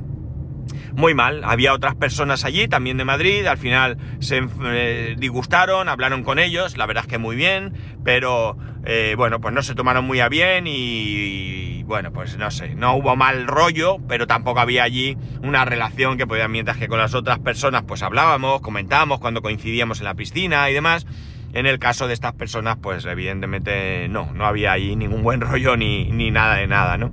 muy 0.94 1.14
mal. 1.14 1.44
Había 1.44 1.74
otras 1.74 1.96
personas 1.96 2.46
allí, 2.46 2.68
también 2.68 2.98
de 2.98 3.06
Madrid, 3.06 3.46
al 3.46 3.58
final 3.58 3.98
se 4.20 4.42
eh, 4.66 5.16
disgustaron, 5.18 5.90
hablaron 5.90 6.24
con 6.24 6.40
ellos, 6.40 6.78
la 6.78 6.86
verdad 6.86 7.04
es 7.06 7.10
que 7.10 7.18
muy 7.18 7.36
bien, 7.36 7.74
pero 8.04 8.58
eh, 8.86 9.14
bueno, 9.18 9.40
pues 9.40 9.54
no 9.54 9.62
se 9.62 9.76
tomaron 9.76 10.06
muy 10.06 10.20
a 10.20 10.30
bien 10.30 10.66
y, 10.68 11.84
bueno, 11.84 12.12
pues 12.12 12.38
no 12.38 12.50
sé, 12.52 12.76
no 12.76 12.96
hubo 12.96 13.16
mal 13.16 13.48
rollo, 13.48 13.98
pero 14.08 14.28
tampoco 14.28 14.60
había 14.60 14.84
allí 14.84 15.18
una 15.44 15.66
relación 15.66 16.18
que 16.18 16.26
podía, 16.26 16.48
mientras 16.48 16.78
que 16.78 16.88
con 16.88 17.00
las 17.00 17.14
otras 17.14 17.40
personas 17.40 17.84
pues 17.84 18.02
hablábamos, 18.02 18.62
comentábamos 18.62 19.20
cuando 19.20 19.42
coincidíamos 19.42 20.00
en 20.00 20.06
la 20.06 20.16
piscina 20.16 20.70
y 20.70 20.74
demás. 20.74 21.06
En 21.54 21.66
el 21.66 21.80
caso 21.80 22.08
de 22.08 22.14
estas 22.14 22.32
personas, 22.32 22.78
pues 22.82 23.04
evidentemente 23.04 24.08
no, 24.08 24.32
no 24.34 24.46
había 24.46 24.72
ahí 24.72 24.96
ningún 24.96 25.22
buen 25.22 25.42
rollo 25.42 25.76
ni, 25.76 26.06
ni 26.06 26.32
nada 26.32 26.56
de 26.56 26.68
nada, 26.68 26.98
¿no? 26.98 27.12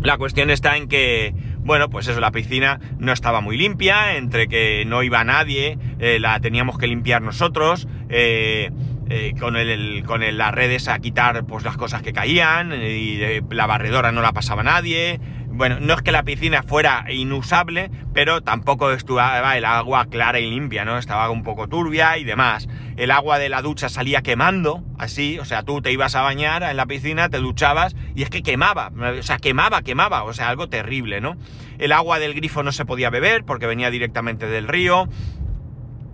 La 0.00 0.16
cuestión 0.16 0.50
está 0.50 0.76
en 0.76 0.88
que, 0.88 1.34
bueno, 1.64 1.88
pues 1.88 2.08
eso, 2.08 2.20
la 2.20 2.32
piscina 2.32 2.80
no 2.98 3.12
estaba 3.12 3.40
muy 3.40 3.56
limpia, 3.56 4.16
entre 4.16 4.48
que 4.48 4.84
no 4.86 5.02
iba 5.02 5.22
nadie, 5.24 5.78
eh, 5.98 6.18
la 6.18 6.40
teníamos 6.40 6.78
que 6.78 6.86
limpiar 6.86 7.22
nosotros, 7.22 7.86
eh, 8.08 8.70
eh, 9.08 9.34
con, 9.38 9.56
el, 9.56 10.02
con 10.04 10.22
las 10.36 10.52
redes 10.52 10.88
a 10.88 10.98
quitar 10.98 11.44
pues, 11.44 11.64
las 11.64 11.76
cosas 11.76 12.02
que 12.02 12.12
caían, 12.12 12.72
y 12.72 13.18
la 13.50 13.66
barredora 13.66 14.10
no 14.10 14.22
la 14.22 14.32
pasaba 14.32 14.62
nadie, 14.62 15.20
bueno, 15.52 15.78
no 15.80 15.94
es 15.94 16.02
que 16.02 16.12
la 16.12 16.22
piscina 16.22 16.62
fuera 16.62 17.04
inusable, 17.10 17.90
pero 18.14 18.40
tampoco 18.40 18.90
estaba 18.90 19.56
el 19.56 19.64
agua 19.64 20.06
clara 20.06 20.40
y 20.40 20.50
limpia, 20.50 20.84
¿no? 20.84 20.98
Estaba 20.98 21.28
un 21.30 21.42
poco 21.42 21.68
turbia 21.68 22.16
y 22.18 22.24
demás. 22.24 22.68
El 22.96 23.10
agua 23.10 23.38
de 23.38 23.48
la 23.48 23.60
ducha 23.62 23.88
salía 23.88 24.22
quemando, 24.22 24.82
así, 24.98 25.38
o 25.38 25.44
sea, 25.44 25.62
tú 25.62 25.82
te 25.82 25.92
ibas 25.92 26.14
a 26.14 26.22
bañar 26.22 26.62
en 26.62 26.76
la 26.76 26.86
piscina, 26.86 27.28
te 27.28 27.38
duchabas 27.38 27.94
y 28.14 28.22
es 28.22 28.30
que 28.30 28.42
quemaba, 28.42 28.90
o 29.18 29.22
sea, 29.22 29.36
quemaba, 29.36 29.82
quemaba, 29.82 30.24
o 30.24 30.32
sea, 30.32 30.48
algo 30.48 30.68
terrible, 30.68 31.20
¿no? 31.20 31.36
El 31.78 31.92
agua 31.92 32.18
del 32.18 32.34
grifo 32.34 32.62
no 32.62 32.72
se 32.72 32.84
podía 32.84 33.10
beber 33.10 33.44
porque 33.44 33.66
venía 33.66 33.90
directamente 33.90 34.46
del 34.46 34.68
río. 34.68 35.08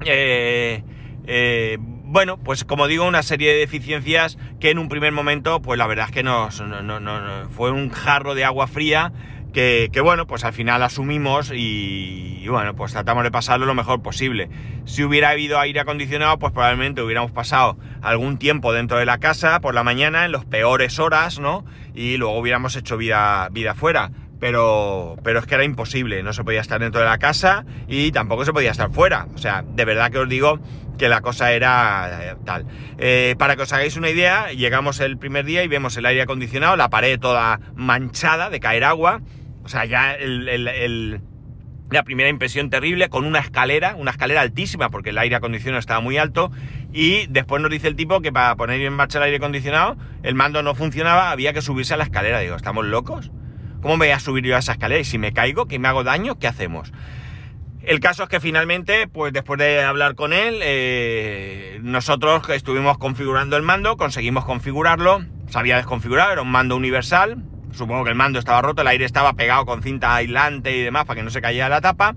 Eh, 0.05 0.83
eh, 1.27 1.79
bueno, 2.09 2.39
pues 2.39 2.65
como 2.65 2.87
digo, 2.87 3.07
una 3.07 3.23
serie 3.23 3.53
de 3.53 3.59
deficiencias 3.59 4.39
que 4.61 4.71
en 4.71 4.79
un 4.79 4.89
primer 4.89 5.13
momento, 5.13 5.61
pues 5.61 5.79
la 5.79 5.87
verdad 5.87 6.07
es 6.07 6.13
que 6.13 6.23
nos, 6.23 6.63
fue 7.51 7.71
un 7.71 7.91
jarro 7.91 8.35
de 8.35 8.47
agua 8.47 8.67
fría 8.67 9.13
que, 9.53 10.01
bueno, 10.03 10.27
pues 10.27 10.45
al 10.45 10.53
final 10.53 10.83
asumimos 10.83 11.53
y, 11.55 12.47
bueno, 12.49 12.75
pues 12.75 12.93
tratamos 12.93 13.25
de 13.25 13.31
pasarlo 13.31 13.67
lo 13.67 13.75
mejor 13.75 14.01
posible. 14.03 14.49
Si 14.85 15.03
hubiera 15.03 15.31
habido 15.31 15.59
aire 15.59 15.81
acondicionado, 15.81 16.39
pues 16.39 16.53
probablemente 16.53 17.03
hubiéramos 17.03 17.33
pasado 17.33 17.77
algún 18.01 18.39
tiempo 18.39 18.73
dentro 18.73 18.99
de 18.99 19.05
la 19.05 19.19
casa 19.19 19.61
por 19.61 19.75
la 19.75 19.83
mañana, 19.83 20.25
en 20.25 20.33
las 20.33 20.45
peores 20.45 20.99
horas, 20.99 21.41
¿no? 21.41 21.67
Y 21.93 22.17
luego 22.17 22.39
hubiéramos 22.39 22.77
hecho 22.77 22.97
vida, 22.97 23.49
vida 23.51 23.75
fuera. 23.75 24.13
Pero, 24.39 25.17
pero 25.25 25.41
es 25.41 25.47
que 25.47 25.57
era 25.57 25.65
imposible, 25.65 26.23
no 26.23 26.33
se 26.33 26.45
podía 26.45 26.61
estar 26.61 26.81
dentro 26.81 27.01
de 27.01 27.09
la 27.09 27.19
casa 27.19 27.67
y 27.89 28.13
tampoco 28.13 28.45
se 28.45 28.53
podía 28.53 28.71
estar 28.71 28.93
fuera. 28.93 29.27
O 29.35 29.39
sea, 29.39 29.65
de 29.67 29.85
verdad 29.85 30.13
que 30.13 30.19
os 30.19 30.29
digo 30.29 30.61
que 30.99 31.09
la 31.09 31.21
cosa 31.23 31.53
era 31.53 32.33
eh, 32.33 32.37
tal. 32.45 32.67
Eh, 32.99 33.35
para 33.39 33.57
que 33.57 33.63
os 33.63 33.73
hagáis 33.73 33.97
una 33.97 34.11
idea, 34.11 34.53
llegamos 34.53 35.01
el 35.01 35.17
primer 35.17 35.45
día 35.45 35.65
y 35.65 35.69
vemos 35.69 35.97
el 35.97 36.05
aire 36.05 36.23
acondicionado, 36.23 36.77
la 36.77 36.91
pared 36.91 37.19
toda 37.19 37.61
manchada 37.75 38.51
de 38.51 38.61
caer 38.61 38.85
agua. 38.85 39.23
O 39.65 39.69
sea, 39.69 39.85
ya 39.85 40.17
la 41.91 42.03
primera 42.03 42.29
impresión 42.29 42.71
terrible 42.71 43.09
con 43.09 43.25
una 43.25 43.39
escalera, 43.39 43.95
una 43.97 44.11
escalera 44.11 44.41
altísima 44.41 44.91
porque 44.91 45.11
el 45.11 45.19
aire 45.19 45.37
acondicionado 45.37 45.79
estaba 45.79 46.01
muy 46.01 46.19
alto. 46.19 46.51
Y 46.93 47.27
después 47.29 47.63
nos 47.63 47.71
dice 47.71 47.89
el 47.89 47.97
tipo 47.97 48.21
que 48.21 48.33
para 48.33 48.57
poner 48.57 48.81
en 48.81 48.93
marcha 48.93 49.19
el 49.19 49.25
aire 49.25 49.37
acondicionado, 49.37 49.97
el 50.23 50.35
mando 50.35 50.63
no 50.63 50.75
funcionaba, 50.75 51.31
había 51.31 51.53
que 51.53 51.63
subirse 51.63 51.95
a 51.95 51.97
la 51.97 52.05
escalera. 52.05 52.41
Digo, 52.41 52.57
¿estamos 52.57 52.85
locos? 52.85 53.31
¿Cómo 53.81 53.97
me 53.97 54.07
voy 54.07 54.13
a 54.13 54.21
subir 54.21 54.45
yo 54.45 54.57
a 54.57 54.59
esa 54.59 54.73
escalera? 54.73 55.01
Y 55.01 55.05
si 55.05 55.19
me 55.19 55.33
caigo, 55.33 55.67
que 55.67 55.79
me 55.79 55.89
hago 55.89 56.03
daño, 56.03 56.39
¿qué 56.39 56.49
hacemos? 56.49 56.93
El 57.89 58.01
caso 58.01 58.25
es 58.25 58.29
que 58.29 58.39
finalmente, 58.39 59.09
pues 59.09 59.33
después 59.33 59.59
de 59.59 59.83
hablar 59.83 60.15
con 60.15 60.35
él, 60.35 60.61
eh, 60.61 61.81
nosotros 61.83 62.47
estuvimos 62.51 62.99
configurando 62.99 63.57
el 63.57 63.63
mando, 63.63 63.97
conseguimos 63.97 64.45
configurarlo, 64.45 65.25
se 65.49 65.59
había 65.59 65.77
desconfigurado, 65.77 66.33
era 66.33 66.43
un 66.43 66.51
mando 66.51 66.77
universal, 66.77 67.43
supongo 67.73 68.05
que 68.05 68.11
el 68.11 68.15
mando 68.15 68.39
estaba 68.39 68.61
roto, 68.61 68.83
el 68.83 68.89
aire 68.89 69.07
estaba 69.07 69.33
pegado 69.33 69.65
con 69.65 69.83
cinta 69.83 70.15
aislante 70.15 70.77
y 70.77 70.83
demás 70.83 71.07
para 71.07 71.19
que 71.19 71.25
no 71.25 71.31
se 71.31 71.41
cayera 71.41 71.71
la 71.71 71.81
tapa, 71.81 72.15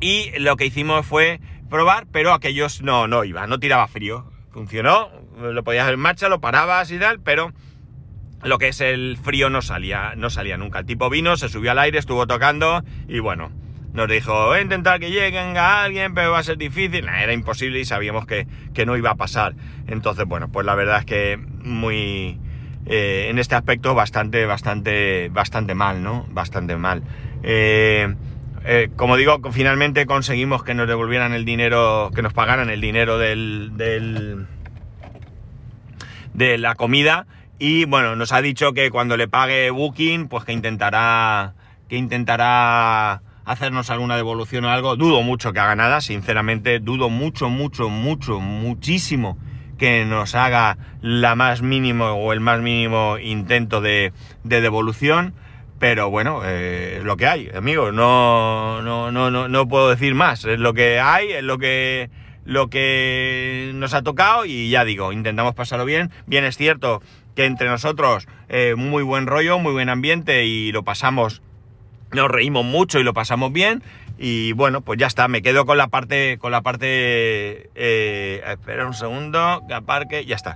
y 0.00 0.36
lo 0.40 0.56
que 0.56 0.66
hicimos 0.66 1.06
fue 1.06 1.40
probar, 1.70 2.08
pero 2.10 2.32
aquellos 2.32 2.82
no, 2.82 3.06
no 3.06 3.22
iba, 3.22 3.46
no 3.46 3.60
tiraba 3.60 3.86
frío, 3.86 4.28
funcionó, 4.50 5.08
lo 5.40 5.62
podías 5.62 5.84
hacer 5.84 5.94
en 5.94 6.00
marcha, 6.00 6.28
lo 6.28 6.40
parabas 6.40 6.90
y 6.90 6.98
tal, 6.98 7.20
pero 7.20 7.52
lo 8.42 8.58
que 8.58 8.66
es 8.66 8.80
el 8.80 9.18
frío 9.22 9.50
no 9.50 9.62
salía, 9.62 10.14
no 10.16 10.30
salía 10.30 10.56
nunca. 10.56 10.80
El 10.80 10.86
tipo 10.86 11.10
vino, 11.10 11.36
se 11.36 11.48
subió 11.48 11.70
al 11.70 11.78
aire, 11.78 12.00
estuvo 12.00 12.26
tocando 12.26 12.82
y 13.06 13.20
bueno, 13.20 13.52
nos 13.92 14.08
dijo, 14.08 14.46
voy 14.46 14.58
a 14.58 14.62
intentar 14.62 15.00
que 15.00 15.10
lleguen 15.10 15.56
a 15.56 15.82
alguien, 15.82 16.14
pero 16.14 16.32
va 16.32 16.38
a 16.38 16.42
ser 16.42 16.58
difícil. 16.58 17.08
era 17.08 17.32
imposible 17.32 17.80
y 17.80 17.84
sabíamos 17.84 18.26
que, 18.26 18.46
no 18.86 18.96
iba 18.96 19.10
a 19.10 19.14
pasar. 19.16 19.54
Entonces, 19.86 20.24
bueno, 20.26 20.48
pues 20.48 20.66
la 20.66 20.74
verdad 20.74 21.00
es 21.00 21.04
que 21.04 21.36
muy... 21.36 22.38
Eh, 22.86 23.26
en 23.28 23.38
este 23.38 23.54
aspecto 23.54 23.94
bastante, 23.94 24.46
bastante, 24.46 25.28
bastante 25.30 25.74
mal, 25.74 26.02
¿no? 26.02 26.26
Bastante 26.30 26.76
mal. 26.76 27.02
Eh, 27.42 28.14
eh, 28.64 28.88
como 28.96 29.16
digo, 29.16 29.40
finalmente 29.52 30.06
conseguimos 30.06 30.62
que 30.62 30.74
nos 30.74 30.88
devolvieran 30.88 31.32
el 31.32 31.44
dinero, 31.44 32.10
que 32.14 32.22
nos 32.22 32.32
pagaran 32.32 32.70
el 32.70 32.80
dinero 32.80 33.18
del, 33.18 33.72
del 33.76 34.46
de 36.34 36.56
la 36.56 36.76
comida. 36.76 37.26
Y 37.58 37.84
bueno, 37.84 38.16
nos 38.16 38.32
ha 38.32 38.40
dicho 38.40 38.72
que 38.72 38.90
cuando 38.90 39.16
le 39.16 39.28
pague 39.28 39.70
Booking, 39.70 40.28
pues 40.28 40.44
que 40.44 40.52
intentará, 40.52 41.54
que 41.88 41.96
intentará 41.96 43.22
hacernos 43.48 43.88
alguna 43.90 44.16
devolución 44.16 44.64
o 44.66 44.70
algo. 44.70 44.94
Dudo 44.96 45.22
mucho 45.22 45.52
que 45.52 45.60
haga 45.60 45.74
nada, 45.74 46.00
sinceramente, 46.00 46.78
dudo 46.80 47.08
mucho, 47.08 47.48
mucho, 47.48 47.88
mucho, 47.88 48.40
muchísimo 48.40 49.38
que 49.78 50.04
nos 50.04 50.34
haga 50.34 50.76
la 51.00 51.34
más 51.34 51.62
mínimo 51.62 52.06
o 52.06 52.32
el 52.32 52.40
más 52.40 52.60
mínimo 52.60 53.16
intento 53.18 53.80
de, 53.80 54.12
devolución. 54.44 55.34
Pero 55.78 56.10
bueno, 56.10 56.42
eh, 56.44 56.96
es 56.98 57.04
lo 57.04 57.16
que 57.16 57.26
hay, 57.26 57.50
amigos. 57.54 57.94
No, 57.94 58.82
no, 58.82 59.10
no, 59.12 59.30
no, 59.30 59.48
no 59.48 59.68
puedo 59.68 59.88
decir 59.88 60.14
más. 60.14 60.44
Es 60.44 60.58
lo 60.58 60.74
que 60.74 61.00
hay, 61.00 61.30
es 61.30 61.44
lo 61.44 61.56
que, 61.58 62.10
lo 62.44 62.68
que 62.68 63.70
nos 63.74 63.94
ha 63.94 64.02
tocado 64.02 64.44
y 64.44 64.68
ya 64.68 64.84
digo, 64.84 65.12
intentamos 65.12 65.54
pasarlo 65.54 65.84
bien. 65.84 66.10
Bien 66.26 66.44
es 66.44 66.56
cierto 66.56 67.00
que 67.36 67.44
entre 67.44 67.68
nosotros 67.68 68.26
eh, 68.48 68.74
muy 68.76 69.04
buen 69.04 69.28
rollo, 69.28 69.60
muy 69.60 69.72
buen 69.72 69.88
ambiente 69.88 70.44
y 70.44 70.72
lo 70.72 70.82
pasamos 70.82 71.40
nos 72.12 72.30
reímos 72.30 72.64
mucho 72.64 72.98
y 72.98 73.04
lo 73.04 73.14
pasamos 73.14 73.52
bien. 73.52 73.82
Y 74.18 74.52
bueno, 74.52 74.80
pues 74.80 74.98
ya 74.98 75.06
está, 75.06 75.28
me 75.28 75.42
quedo 75.42 75.64
con 75.64 75.78
la 75.78 75.88
parte, 75.88 76.38
con 76.38 76.50
la 76.50 76.62
parte, 76.62 77.70
eh, 77.74 78.42
espera 78.46 78.86
un 78.86 78.94
segundo, 78.94 79.62
que 80.10 80.24
ya 80.26 80.34
está. 80.34 80.54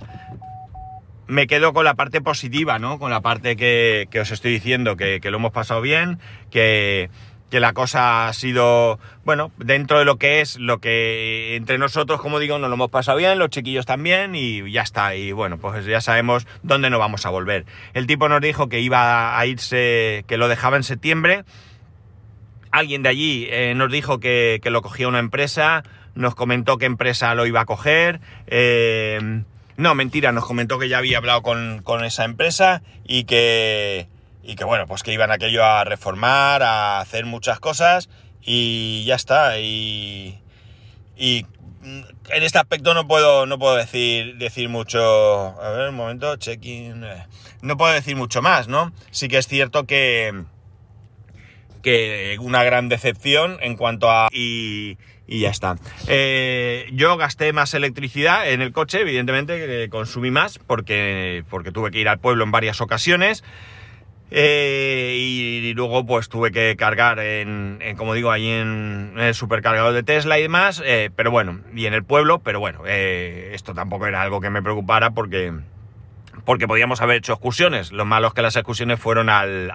Me 1.27 1.47
quedo 1.47 1.71
con 1.71 1.85
la 1.85 1.93
parte 1.93 2.19
positiva, 2.19 2.79
¿no? 2.79 2.99
Con 2.99 3.09
la 3.09 3.21
parte 3.21 3.55
que, 3.55 4.07
os 4.19 4.31
estoy 4.31 4.51
diciendo, 4.51 4.97
que, 4.97 5.21
lo 5.23 5.37
hemos 5.37 5.51
pasado 5.51 5.79
bien, 5.79 6.19
que, 6.51 7.09
que 7.53 7.59
la 7.59 7.73
cosa 7.73 8.27
ha 8.27 8.33
sido, 8.33 8.97
bueno, 9.25 9.51
dentro 9.57 9.99
de 9.99 10.05
lo 10.05 10.17
que 10.17 10.41
es, 10.41 10.57
lo 10.57 10.79
que 10.79 11.55
entre 11.55 11.77
nosotros, 11.77 12.19
como 12.19 12.39
digo, 12.39 12.57
nos 12.57 12.67
lo 12.67 12.73
hemos 12.73 12.89
pasado 12.89 13.19
bien, 13.19 13.37
los 13.37 13.51
chiquillos 13.51 13.85
también, 13.85 14.33
y 14.33 14.71
ya 14.71 14.81
está. 14.81 15.15
Y 15.15 15.33
bueno, 15.33 15.59
pues 15.59 15.85
ya 15.85 16.01
sabemos 16.01 16.47
dónde 16.63 16.89
nos 16.89 16.99
vamos 16.99 17.27
a 17.27 17.29
volver. 17.29 17.67
El 17.93 18.07
tipo 18.07 18.27
nos 18.27 18.41
dijo 18.41 18.69
que 18.69 18.79
iba 18.79 19.37
a 19.37 19.45
irse, 19.45 20.25
que 20.25 20.37
lo 20.37 20.47
dejaba 20.47 20.77
en 20.77 20.83
septiembre. 20.83 21.43
Alguien 22.71 23.03
de 23.03 23.09
allí 23.09 23.47
eh, 23.51 23.75
nos 23.75 23.91
dijo 23.91 24.19
que, 24.19 24.59
lo 24.63 24.81
cogía 24.81 25.07
una 25.07 25.19
empresa, 25.19 25.83
nos 26.15 26.33
comentó 26.33 26.79
qué 26.79 26.87
empresa 26.87 27.35
lo 27.35 27.45
iba 27.45 27.61
a 27.61 27.65
coger. 27.65 28.19
Eh, 28.47 29.43
No, 29.77 29.93
mentira, 29.93 30.31
nos 30.31 30.47
comentó 30.47 30.79
que 30.79 30.89
ya 30.89 30.97
había 30.97 31.19
hablado 31.19 31.43
con, 31.43 31.83
con 31.83 32.03
esa 32.03 32.25
empresa 32.25 32.81
y 33.05 33.25
que, 33.25 34.07
y 34.43 34.55
que, 34.55 34.65
bueno, 34.65 34.85
pues 34.85 35.03
que 35.03 35.13
iban 35.13 35.31
aquello 35.31 35.63
a 35.63 35.83
reformar, 35.85 36.61
a 36.63 36.99
hacer 36.99 37.25
muchas 37.25 37.59
cosas 37.59 38.09
y 38.41 39.05
ya 39.05 39.15
está. 39.15 39.57
Y, 39.59 40.41
y 41.15 41.45
en 41.83 42.43
este 42.43 42.57
aspecto 42.57 42.93
no 42.93 43.07
puedo, 43.07 43.45
no 43.45 43.57
puedo 43.57 43.75
decir, 43.75 44.35
decir 44.37 44.69
mucho. 44.69 45.01
A 45.61 45.69
ver, 45.71 45.89
un 45.89 45.95
momento, 45.95 46.35
check-in. 46.35 47.03
Eh, 47.03 47.25
no 47.61 47.77
puedo 47.77 47.93
decir 47.93 48.15
mucho 48.15 48.41
más, 48.41 48.67
¿no? 48.67 48.91
Sí 49.11 49.27
que 49.27 49.37
es 49.37 49.47
cierto 49.47 49.85
que. 49.85 50.43
que 51.81 52.37
una 52.39 52.63
gran 52.63 52.89
decepción 52.89 53.57
en 53.61 53.77
cuanto 53.77 54.11
a. 54.11 54.27
y, 54.31 54.97
y 55.27 55.39
ya 55.39 55.49
está. 55.49 55.77
Eh, 56.07 56.89
yo 56.93 57.15
gasté 57.17 57.53
más 57.53 57.73
electricidad 57.73 58.49
en 58.49 58.61
el 58.61 58.73
coche, 58.73 59.01
evidentemente, 59.01 59.87
consumí 59.89 60.31
más 60.31 60.59
porque, 60.59 61.43
porque 61.49 61.71
tuve 61.71 61.91
que 61.91 61.99
ir 61.99 62.09
al 62.09 62.19
pueblo 62.19 62.43
en 62.43 62.51
varias 62.51 62.81
ocasiones. 62.81 63.43
Eh, 64.35 65.15
y, 65.15 65.73
luego 65.75 66.07
pues 66.07 66.27
tuve 66.27 66.51
que 66.51 66.75
cargar 66.75 67.19
en, 67.19 67.79
como 67.97 68.15
digo, 68.15 68.31
ahí 68.31 68.49
en, 68.49 69.13
el 69.15 69.35
supercargador 69.35 69.93
de 69.93 70.01
Tesla 70.01 70.39
y 70.39 70.41
demás, 70.41 70.81
eh, 70.83 71.11
pero 71.15 71.29
bueno, 71.29 71.59
y 71.75 71.85
en 71.85 71.93
el 71.93 72.03
pueblo, 72.03 72.39
pero 72.39 72.59
bueno, 72.59 72.81
eh, 72.87 73.51
esto 73.53 73.75
tampoco 73.75 74.07
era 74.07 74.23
algo 74.23 74.41
que 74.41 74.49
me 74.49 74.63
preocupara 74.63 75.11
porque, 75.11 75.53
porque 76.45 76.67
podíamos 76.67 76.99
haber 77.01 77.17
hecho 77.17 77.33
excursiones. 77.33 77.91
Lo 77.91 78.05
malo 78.05 78.29
es 78.29 78.33
que 78.33 78.41
las 78.41 78.55
excursiones 78.55 78.99
fueron 78.99 79.29
al, 79.29 79.71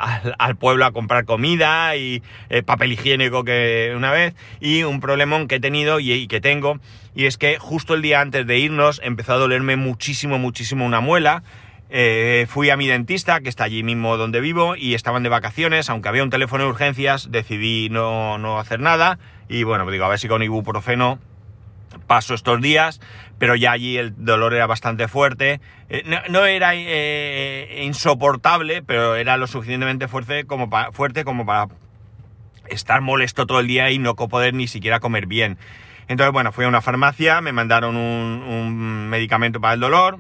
pueblo 0.59 0.87
a 0.87 0.90
comprar 0.90 1.25
comida 1.25 1.94
y 1.94 2.25
papel 2.66 2.92
higiénico 2.92 3.44
que 3.44 3.92
una 3.97 4.11
vez, 4.11 4.35
y 4.59 4.83
un 4.83 4.99
problemón 4.99 5.47
que 5.47 5.57
he 5.57 5.61
tenido 5.61 6.01
y, 6.01 6.11
y 6.12 6.27
que 6.27 6.40
tengo, 6.40 6.81
y 7.14 7.27
es 7.27 7.38
que 7.38 7.59
justo 7.59 7.94
el 7.94 8.03
día 8.03 8.21
antes 8.21 8.44
de 8.44 8.59
irnos 8.59 9.01
empezó 9.05 9.35
a 9.35 9.37
dolerme 9.37 9.77
muchísimo, 9.77 10.37
muchísimo 10.37 10.85
una 10.85 11.01
muela. 11.01 11.44
Eh, 11.90 12.46
fui 12.48 12.68
a 12.68 12.77
mi 12.77 12.87
dentista, 12.87 13.40
que 13.40 13.48
está 13.48 13.64
allí 13.64 13.83
mismo 13.83 14.16
donde 14.18 14.40
vivo, 14.40 14.77
y 14.77 14.94
estaban 14.94 15.22
de 15.22 15.31
vacaciones, 15.31 15.88
aunque 15.88 16.09
había 16.09 16.22
un 16.22 16.31
teléfono 16.31 16.64
de 16.64 16.70
urgencias, 16.70 17.31
decidí 17.31 17.88
no, 17.88 18.59
hacer 18.59 18.81
nada, 18.81 19.18
y 19.48 19.62
bueno, 19.62 19.85
pues 19.85 19.92
digo, 19.92 20.05
a 20.05 20.09
ver 20.09 20.18
si 20.18 20.29
con 20.29 20.42
ibuprofeno 20.42 21.18
paso 22.07 22.35
estos 22.35 22.61
días, 22.61 23.01
pero 23.38 23.57
ya 23.57 23.72
allí 23.72 23.96
el 23.96 24.12
dolor 24.22 24.53
era 24.53 24.66
bastante 24.66 25.09
fuerte, 25.09 25.61
eh, 25.88 26.05
no, 26.29 26.44
era 26.44 26.72
eh, 26.74 27.83
insoportable, 27.85 28.83
pero 28.83 29.16
era 29.16 29.38
lo 29.38 29.46
suficientemente 29.46 30.09
fuerte 30.09 30.44
como, 30.44 30.68
para, 30.68 30.92
fuerte 30.92 31.24
como 31.24 31.46
para 31.46 31.68
estar 32.68 33.01
molesto 33.01 33.46
todo 33.46 33.61
el 33.61 33.66
día 33.66 33.90
y 33.90 33.98
no 33.98 34.14
poder 34.14 34.53
ni 34.53 34.66
siquiera 34.66 35.01
comer 35.01 35.27
bien. 35.27 35.57
Entonces, 36.09 36.33
bueno, 36.33 36.53
fui 36.53 36.66
a 36.66 36.68
una 36.68 36.83
farmacia, 36.83 37.40
me 37.40 37.53
mandaron 37.53 37.96
un 37.96 39.09
medicamento 39.09 39.61
para 39.61 39.74
el 39.74 39.81
dolor, 39.81 40.18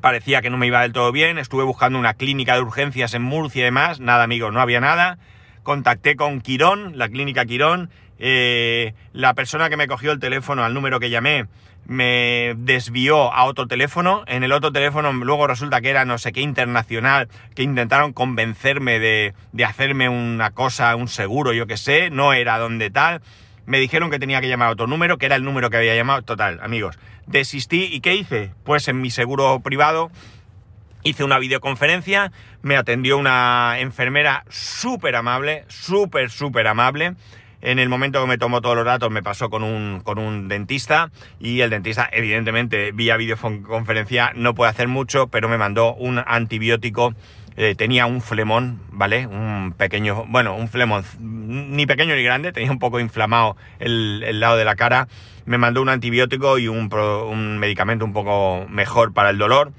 parecía 0.00 0.42
que 0.42 0.50
no 0.50 0.56
me 0.56 0.66
iba 0.66 0.82
del 0.82 0.92
todo 0.92 1.12
bien, 1.12 1.38
estuve 1.38 1.64
buscando 1.64 1.98
una 1.98 2.14
clínica 2.14 2.54
de 2.54 2.62
urgencias 2.62 3.14
en 3.14 3.22
Murcia 3.22 3.60
y 3.60 3.64
demás, 3.64 4.00
nada 4.00 4.24
amigos, 4.24 4.52
no 4.52 4.60
había 4.60 4.80
nada, 4.80 5.18
contacté 5.62 6.16
con 6.16 6.40
Quirón, 6.40 6.98
la 6.98 7.08
clínica 7.08 7.44
Quirón, 7.44 7.90
eh, 8.18 8.94
la 9.12 9.34
persona 9.34 9.68
que 9.68 9.76
me 9.76 9.88
cogió 9.88 10.12
el 10.12 10.18
teléfono 10.18 10.64
al 10.64 10.74
número 10.74 11.00
que 11.00 11.10
llamé 11.10 11.46
me 11.86 12.54
desvió 12.56 13.32
a 13.32 13.44
otro 13.44 13.66
teléfono, 13.66 14.24
en 14.26 14.42
el 14.42 14.52
otro 14.52 14.72
teléfono 14.72 15.12
luego 15.12 15.46
resulta 15.46 15.80
que 15.80 15.90
era 15.90 16.04
no 16.04 16.18
sé 16.18 16.32
qué 16.32 16.40
internacional, 16.40 17.28
que 17.54 17.62
intentaron 17.62 18.12
convencerme 18.12 18.98
de, 18.98 19.34
de 19.52 19.64
hacerme 19.64 20.08
una 20.08 20.50
cosa, 20.50 20.96
un 20.96 21.08
seguro, 21.08 21.52
yo 21.52 21.66
qué 21.66 21.76
sé, 21.76 22.10
no 22.10 22.32
era 22.32 22.58
donde 22.58 22.90
tal, 22.90 23.22
me 23.66 23.78
dijeron 23.78 24.10
que 24.10 24.18
tenía 24.18 24.40
que 24.40 24.48
llamar 24.48 24.68
a 24.68 24.72
otro 24.72 24.86
número, 24.86 25.18
que 25.18 25.26
era 25.26 25.36
el 25.36 25.44
número 25.44 25.70
que 25.70 25.76
había 25.76 25.94
llamado, 25.94 26.22
total, 26.22 26.60
amigos, 26.62 26.98
desistí 27.26 27.88
y 27.92 28.00
¿qué 28.00 28.14
hice? 28.14 28.52
Pues 28.64 28.88
en 28.88 29.00
mi 29.00 29.10
seguro 29.10 29.60
privado 29.60 30.10
hice 31.02 31.24
una 31.24 31.38
videoconferencia, 31.38 32.32
me 32.62 32.76
atendió 32.76 33.16
una 33.18 33.78
enfermera 33.78 34.44
súper 34.48 35.14
amable, 35.16 35.64
súper, 35.68 36.30
súper 36.30 36.66
amable. 36.66 37.14
En 37.62 37.78
el 37.78 37.88
momento 37.88 38.20
que 38.20 38.28
me 38.28 38.38
tomó 38.38 38.60
todos 38.60 38.76
los 38.76 38.84
datos 38.84 39.10
me 39.10 39.22
pasó 39.22 39.48
con 39.48 39.62
un, 39.62 40.00
con 40.00 40.18
un 40.18 40.48
dentista 40.48 41.10
y 41.40 41.60
el 41.60 41.70
dentista 41.70 42.08
evidentemente 42.12 42.92
vía 42.92 43.16
videoconferencia 43.16 44.32
no 44.34 44.54
puede 44.54 44.70
hacer 44.70 44.88
mucho, 44.88 45.28
pero 45.28 45.48
me 45.48 45.58
mandó 45.58 45.94
un 45.94 46.22
antibiótico 46.24 47.14
eh, 47.56 47.74
tenía 47.74 48.06
un 48.06 48.20
flemón, 48.20 48.80
¿vale? 48.90 49.26
Un 49.26 49.74
pequeño, 49.76 50.26
bueno, 50.28 50.54
un 50.54 50.68
flemón, 50.68 51.04
ni 51.20 51.86
pequeño 51.86 52.14
ni 52.14 52.22
grande, 52.22 52.52
tenía 52.52 52.70
un 52.70 52.78
poco 52.78 53.00
inflamado 53.00 53.56
el, 53.78 54.40
lado 54.40 54.56
de 54.56 54.64
la 54.64 54.76
cara. 54.76 55.08
Me 55.46 55.58
mandó 55.58 55.80
un 55.80 55.88
antibiótico 55.88 56.58
y 56.58 56.68
un, 56.68 56.92
un 56.92 57.58
medicamento 57.58 58.04
un 58.04 58.12
poco 58.12 58.66
mejor 58.68 59.12
para 59.12 59.30
el 59.30 59.38
dolor. 59.38 59.72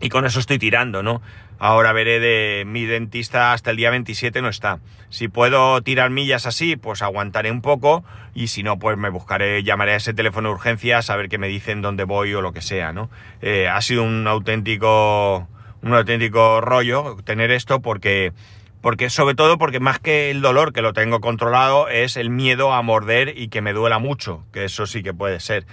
Y 0.00 0.08
con 0.08 0.24
eso 0.24 0.40
estoy 0.40 0.58
tirando, 0.58 1.02
¿no? 1.02 1.22
Ahora 1.58 1.92
veré 1.92 2.20
de 2.20 2.64
mi 2.66 2.84
dentista 2.84 3.52
hasta 3.52 3.70
el 3.70 3.76
día 3.76 3.90
27 3.90 4.42
no 4.42 4.48
está. 4.48 4.80
Si 5.08 5.28
puedo 5.28 5.80
tirar 5.82 6.10
millas 6.10 6.46
así, 6.46 6.76
pues 6.76 7.00
aguantaré 7.00 7.50
un 7.50 7.62
poco 7.62 8.04
y 8.34 8.48
si 8.48 8.62
no, 8.62 8.78
pues 8.78 8.98
me 8.98 9.08
buscaré, 9.08 9.62
llamaré 9.62 9.92
a 9.92 9.96
ese 9.96 10.14
teléfono 10.14 10.48
de 10.48 10.56
urgencias 10.56 11.10
a 11.10 11.16
ver 11.16 11.28
qué 11.28 11.38
me 11.38 11.48
dicen 11.48 11.80
dónde 11.80 12.04
voy 12.04 12.34
o 12.34 12.42
lo 12.42 12.52
que 12.52 12.60
sea, 12.60 12.92
¿no? 12.92 13.08
Eh, 13.40 13.68
ha 13.68 13.80
sido 13.80 14.02
un 14.02 14.26
auténtico 14.26 15.48
un 15.84 15.94
auténtico 15.94 16.60
rollo 16.60 17.16
tener 17.24 17.50
esto 17.50 17.80
porque, 17.80 18.32
porque 18.80 19.10
sobre 19.10 19.34
todo 19.34 19.58
porque 19.58 19.80
más 19.80 19.98
que 19.98 20.30
el 20.30 20.40
dolor 20.40 20.72
que 20.72 20.82
lo 20.82 20.94
tengo 20.94 21.20
controlado 21.20 21.88
es 21.88 22.16
el 22.16 22.30
miedo 22.30 22.72
a 22.72 22.82
morder 22.82 23.34
y 23.36 23.48
que 23.48 23.60
me 23.60 23.72
duela 23.72 23.98
mucho, 23.98 24.44
que 24.52 24.64
eso 24.64 24.86
sí 24.86 25.02
que 25.02 25.12
puede 25.12 25.40
ser. 25.40 25.66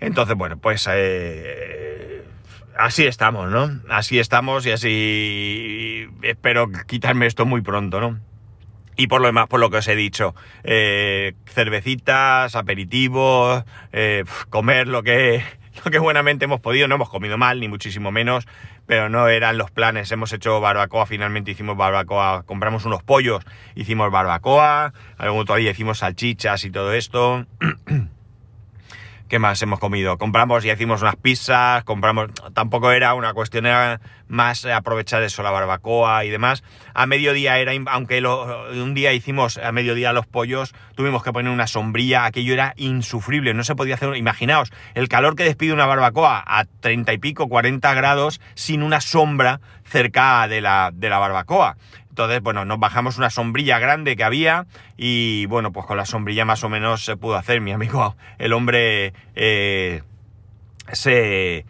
Entonces, 0.00 0.36
bueno, 0.36 0.58
pues 0.58 0.86
eh, 0.92 2.22
así 2.76 3.06
estamos, 3.06 3.50
¿no? 3.50 3.80
Así 3.88 4.18
estamos 4.18 4.66
y 4.66 4.72
así 4.72 6.06
espero 6.22 6.68
quitarme 6.86 7.26
esto 7.26 7.46
muy 7.46 7.62
pronto, 7.62 8.00
¿no? 8.00 8.20
Y 8.98 9.08
por 9.08 9.20
lo 9.20 9.26
demás, 9.26 9.46
por 9.46 9.60
lo 9.60 9.70
que 9.70 9.78
os 9.78 9.88
he 9.88 9.96
dicho, 9.96 10.34
eh, 10.64 11.34
cervecitas, 11.46 12.54
aperitivos, 12.54 13.64
eh, 13.92 14.24
comer 14.48 14.88
lo 14.88 15.02
que, 15.02 15.42
lo 15.84 15.90
que 15.90 15.98
buenamente 15.98 16.44
hemos 16.44 16.60
podido, 16.60 16.88
no 16.88 16.94
hemos 16.96 17.08
comido 17.08 17.38
mal, 17.38 17.60
ni 17.60 17.68
muchísimo 17.68 18.10
menos, 18.10 18.46
pero 18.86 19.08
no 19.08 19.28
eran 19.28 19.58
los 19.58 19.70
planes. 19.70 20.10
Hemos 20.12 20.32
hecho 20.32 20.60
barbacoa, 20.60 21.06
finalmente 21.06 21.50
hicimos 21.50 21.76
barbacoa, 21.76 22.44
compramos 22.44 22.84
unos 22.84 23.02
pollos, 23.02 23.44
hicimos 23.74 24.10
barbacoa, 24.10 24.92
luego 25.18 25.44
todavía 25.44 25.70
hicimos 25.70 25.98
salchichas 25.98 26.64
y 26.64 26.70
todo 26.70 26.92
esto. 26.92 27.46
¿Qué 29.28 29.40
más 29.40 29.60
hemos 29.60 29.80
comido? 29.80 30.18
Compramos 30.18 30.64
y 30.64 30.70
hicimos 30.70 31.02
unas 31.02 31.16
pizzas, 31.16 31.82
compramos... 31.82 32.30
Tampoco 32.54 32.92
era 32.92 33.12
una 33.14 33.34
cuestión, 33.34 33.66
era 33.66 34.00
más 34.28 34.64
aprovechar 34.64 35.20
eso, 35.24 35.42
la 35.42 35.50
barbacoa 35.50 36.24
y 36.24 36.30
demás. 36.30 36.62
A 36.94 37.06
mediodía 37.06 37.58
era, 37.58 37.72
aunque 37.88 38.22
un 38.24 38.94
día 38.94 39.12
hicimos 39.12 39.58
a 39.58 39.72
mediodía 39.72 40.12
los 40.12 40.28
pollos, 40.28 40.76
tuvimos 40.94 41.24
que 41.24 41.32
poner 41.32 41.50
una 41.50 41.66
sombrilla, 41.66 42.24
aquello 42.24 42.52
era 42.52 42.74
insufrible, 42.76 43.52
no 43.52 43.64
se 43.64 43.74
podía 43.74 43.96
hacer... 43.96 44.14
Imaginaos, 44.16 44.70
el 44.94 45.08
calor 45.08 45.34
que 45.34 45.42
despide 45.42 45.72
una 45.72 45.86
barbacoa 45.86 46.44
a 46.46 46.64
30 46.64 47.12
y 47.12 47.18
pico, 47.18 47.48
40 47.48 47.94
grados, 47.94 48.40
sin 48.54 48.84
una 48.84 49.00
sombra 49.00 49.60
cerca 49.84 50.46
de 50.46 50.60
la, 50.60 50.90
de 50.94 51.10
la 51.10 51.18
barbacoa. 51.18 51.76
Entonces, 52.16 52.40
bueno, 52.40 52.64
nos 52.64 52.78
bajamos 52.78 53.18
una 53.18 53.28
sombrilla 53.28 53.78
grande 53.78 54.16
que 54.16 54.24
había 54.24 54.64
y 54.96 55.44
bueno, 55.46 55.70
pues 55.70 55.84
con 55.84 55.98
la 55.98 56.06
sombrilla 56.06 56.46
más 56.46 56.64
o 56.64 56.70
menos 56.70 57.04
se 57.04 57.14
pudo 57.18 57.36
hacer. 57.36 57.60
Mi 57.60 57.72
amigo, 57.72 58.16
el 58.38 58.54
hombre, 58.54 59.12
eh, 59.34 60.00
se, 60.92 61.66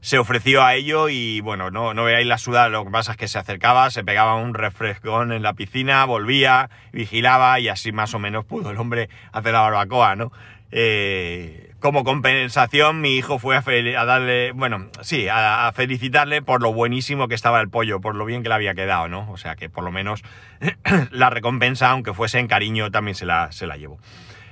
se 0.00 0.18
ofreció 0.20 0.62
a 0.62 0.76
ello 0.76 1.08
y 1.08 1.40
bueno, 1.40 1.72
no, 1.72 1.94
no 1.94 2.04
veáis 2.04 2.28
la 2.28 2.38
sudada, 2.38 2.68
lo 2.68 2.84
que 2.84 2.92
pasa 2.92 3.10
es 3.10 3.18
que 3.18 3.26
se 3.26 3.40
acercaba, 3.40 3.90
se 3.90 4.04
pegaba 4.04 4.36
un 4.36 4.54
refrescón 4.54 5.32
en 5.32 5.42
la 5.42 5.54
piscina, 5.54 6.04
volvía, 6.04 6.70
vigilaba 6.92 7.58
y 7.58 7.66
así 7.66 7.90
más 7.90 8.14
o 8.14 8.20
menos 8.20 8.44
pudo 8.44 8.70
el 8.70 8.76
hombre 8.76 9.08
hacer 9.32 9.52
la 9.52 9.62
barbacoa, 9.62 10.14
¿no? 10.14 10.30
Eh, 10.70 11.67
como 11.80 12.02
compensación, 12.02 13.00
mi 13.00 13.16
hijo 13.16 13.38
fue 13.38 13.56
a, 13.56 14.04
darle, 14.04 14.52
bueno, 14.52 14.88
sí, 15.00 15.28
a, 15.30 15.70
felicitarle 15.74 16.42
por 16.42 16.60
lo 16.60 16.72
buenísimo 16.72 17.28
que 17.28 17.34
estaba 17.34 17.60
el 17.60 17.68
pollo, 17.68 18.00
por 18.00 18.16
lo 18.16 18.24
bien 18.24 18.42
que 18.42 18.48
le 18.48 18.56
había 18.56 18.74
quedado, 18.74 19.08
¿no? 19.08 19.30
O 19.30 19.36
sea 19.36 19.54
que 19.54 19.70
por 19.70 19.84
lo 19.84 19.92
menos 19.92 20.22
la 21.10 21.30
recompensa, 21.30 21.90
aunque 21.90 22.12
fuese 22.12 22.40
en 22.40 22.48
cariño, 22.48 22.90
también 22.90 23.14
se 23.14 23.26
la, 23.26 23.52
se 23.52 23.66
la 23.66 23.76
llevo. 23.76 23.98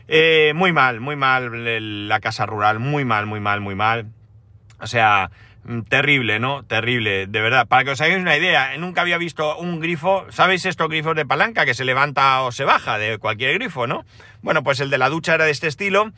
Eh, 0.09 0.53
muy 0.55 0.73
mal, 0.73 1.01
muy 1.01 1.17
mal 1.17 2.09
la 2.09 2.21
casa 2.21 2.47
rural, 2.47 2.79
muy 2.79 3.05
mal, 3.05 3.27
muy 3.27 3.41
mal, 3.41 3.61
muy 3.61 3.75
mal. 3.75 4.07
O 4.79 4.87
sea, 4.87 5.33
mm, 5.65 5.81
terrible, 5.83 6.39
¿no? 6.39 6.63
Terrible, 6.63 7.27
de 7.27 7.41
verdad. 7.41 7.67
Para 7.67 7.83
que 7.83 7.91
os 7.91 8.01
hagáis 8.01 8.21
una 8.21 8.37
idea, 8.37 8.77
nunca 8.79 9.01
había 9.01 9.19
visto 9.19 9.57
un 9.59 9.81
grifo, 9.81 10.27
¿sabéis 10.31 10.65
estos 10.65 10.89
grifos 10.89 11.17
de 11.17 11.27
palanca 11.27 11.65
que 11.65 11.75
se 11.75 11.85
levanta 11.85 12.43
o 12.43 12.53
se 12.53 12.65
baja 12.65 12.99
de 12.99 13.19
cualquier 13.19 13.55
grifo, 13.55 13.89
¿no? 13.89 14.05
Bueno, 14.43 14.63
pues 14.63 14.79
el 14.79 14.91
de 14.91 14.99
la 14.99 15.09
ducha 15.09 15.35
era 15.35 15.45
de 15.45 15.51
este 15.51 15.67
estilo 15.67 16.13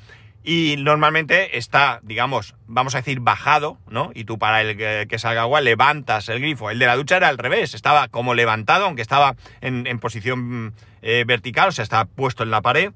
y 0.45 0.77
normalmente 0.79 1.59
está, 1.59 2.01
digamos, 2.03 2.55
vamos 2.67 2.95
a 2.95 2.99
decir, 2.99 3.21
bajado, 3.21 3.79
¿no? 3.89 4.11
Y 4.15 4.25
tú 4.25 4.39
para 4.39 4.63
el 4.63 4.77
que, 4.77 5.19
salga 5.19 5.43
agua 5.43 5.61
levantas 5.61 6.29
el 6.29 6.41
grifo. 6.41 6.71
El 6.71 6.79
de 6.79 6.87
la 6.87 6.97
ducha 6.97 7.17
era 7.17 7.29
al 7.29 7.39
revés, 7.39 7.75
estaba 7.75 8.09
como 8.09 8.35
levantado, 8.35 8.87
aunque 8.87 9.03
estaba 9.03 9.37
en, 9.61 9.99
posición 9.99 10.75
eh, 11.03 11.25
vertical, 11.27 11.69
o 11.69 11.73
sea, 11.73 11.83
estaba 11.83 12.05
puesto 12.05 12.45
en 12.45 12.51
la 12.51 12.63
pared. 12.63 12.93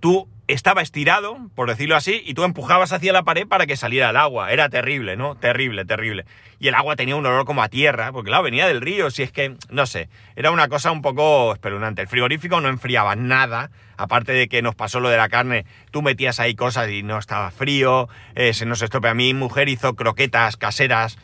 Tú 0.00 0.28
estaba 0.48 0.82
estirado, 0.82 1.38
por 1.54 1.68
decirlo 1.68 1.96
así, 1.96 2.22
y 2.24 2.34
tú 2.34 2.44
empujabas 2.44 2.92
hacia 2.92 3.12
la 3.12 3.24
pared 3.24 3.46
para 3.46 3.66
que 3.66 3.76
saliera 3.76 4.10
el 4.10 4.16
agua. 4.16 4.52
Era 4.52 4.68
terrible, 4.68 5.16
¿no? 5.16 5.34
Terrible, 5.34 5.84
terrible. 5.84 6.24
Y 6.60 6.68
el 6.68 6.74
agua 6.74 6.96
tenía 6.96 7.16
un 7.16 7.26
olor 7.26 7.44
como 7.44 7.62
a 7.62 7.68
tierra, 7.68 8.12
porque 8.12 8.28
claro, 8.28 8.44
venía 8.44 8.66
del 8.66 8.80
río, 8.80 9.10
si 9.10 9.22
es 9.22 9.32
que, 9.32 9.56
no 9.70 9.86
sé, 9.86 10.08
era 10.36 10.50
una 10.50 10.68
cosa 10.68 10.92
un 10.92 11.02
poco 11.02 11.52
espeluznante. 11.52 12.02
El 12.02 12.08
frigorífico 12.08 12.60
no 12.60 12.68
enfriaba 12.68 13.16
nada, 13.16 13.70
aparte 13.96 14.32
de 14.32 14.48
que 14.48 14.62
nos 14.62 14.74
pasó 14.74 15.00
lo 15.00 15.08
de 15.08 15.16
la 15.16 15.28
carne, 15.28 15.66
tú 15.90 16.02
metías 16.02 16.38
ahí 16.38 16.54
cosas 16.54 16.90
y 16.90 17.02
no 17.02 17.18
estaba 17.18 17.50
frío, 17.50 18.08
eh, 18.34 18.54
se 18.54 18.66
nos 18.66 18.82
estropeó. 18.82 19.10
A 19.10 19.14
mi 19.14 19.34
mujer 19.34 19.68
hizo 19.68 19.94
croquetas 19.94 20.56
caseras 20.56 21.18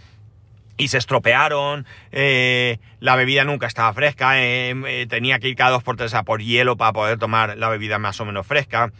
y 0.76 0.88
se 0.88 0.98
estropearon, 0.98 1.86
eh, 2.10 2.78
la 3.00 3.16
bebida 3.16 3.44
nunca 3.44 3.66
estaba 3.66 3.92
fresca, 3.92 4.42
eh, 4.42 5.06
tenía 5.08 5.38
que 5.38 5.48
ir 5.48 5.56
cada 5.56 5.72
dos 5.72 5.82
por 5.82 5.96
tres 5.96 6.14
a 6.14 6.22
por 6.22 6.42
hielo 6.42 6.76
para 6.76 6.92
poder 6.92 7.18
tomar 7.18 7.56
la 7.58 7.68
bebida 7.68 7.98
más 7.98 8.20
o 8.20 8.24
menos 8.24 8.46
fresca. 8.46 8.92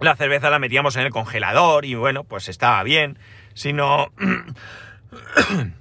La 0.00 0.16
cerveza 0.16 0.50
la 0.50 0.58
metíamos 0.58 0.96
en 0.96 1.02
el 1.02 1.10
congelador 1.10 1.84
y 1.84 1.94
bueno, 1.94 2.24
pues 2.24 2.48
estaba 2.48 2.82
bien. 2.82 3.18
Si 3.54 3.72
no... 3.72 4.12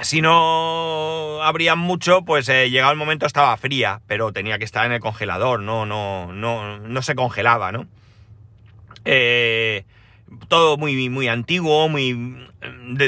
si 0.00 0.20
no 0.20 1.42
abrían 1.42 1.78
mucho, 1.78 2.22
pues 2.22 2.48
eh, 2.48 2.70
llegado 2.70 2.92
el 2.92 2.98
momento 2.98 3.26
estaba 3.26 3.56
fría, 3.56 4.00
pero 4.06 4.32
tenía 4.32 4.58
que 4.58 4.64
estar 4.64 4.86
en 4.86 4.92
el 4.92 5.00
congelador, 5.00 5.60
no, 5.60 5.86
no, 5.86 6.32
no, 6.32 6.78
no 6.78 7.02
se 7.02 7.14
congelaba, 7.14 7.72
¿no? 7.72 7.86
Eh, 9.04 9.84
todo 10.48 10.76
muy, 10.76 11.08
muy 11.08 11.28
antiguo, 11.28 11.88
muy... 11.88 12.47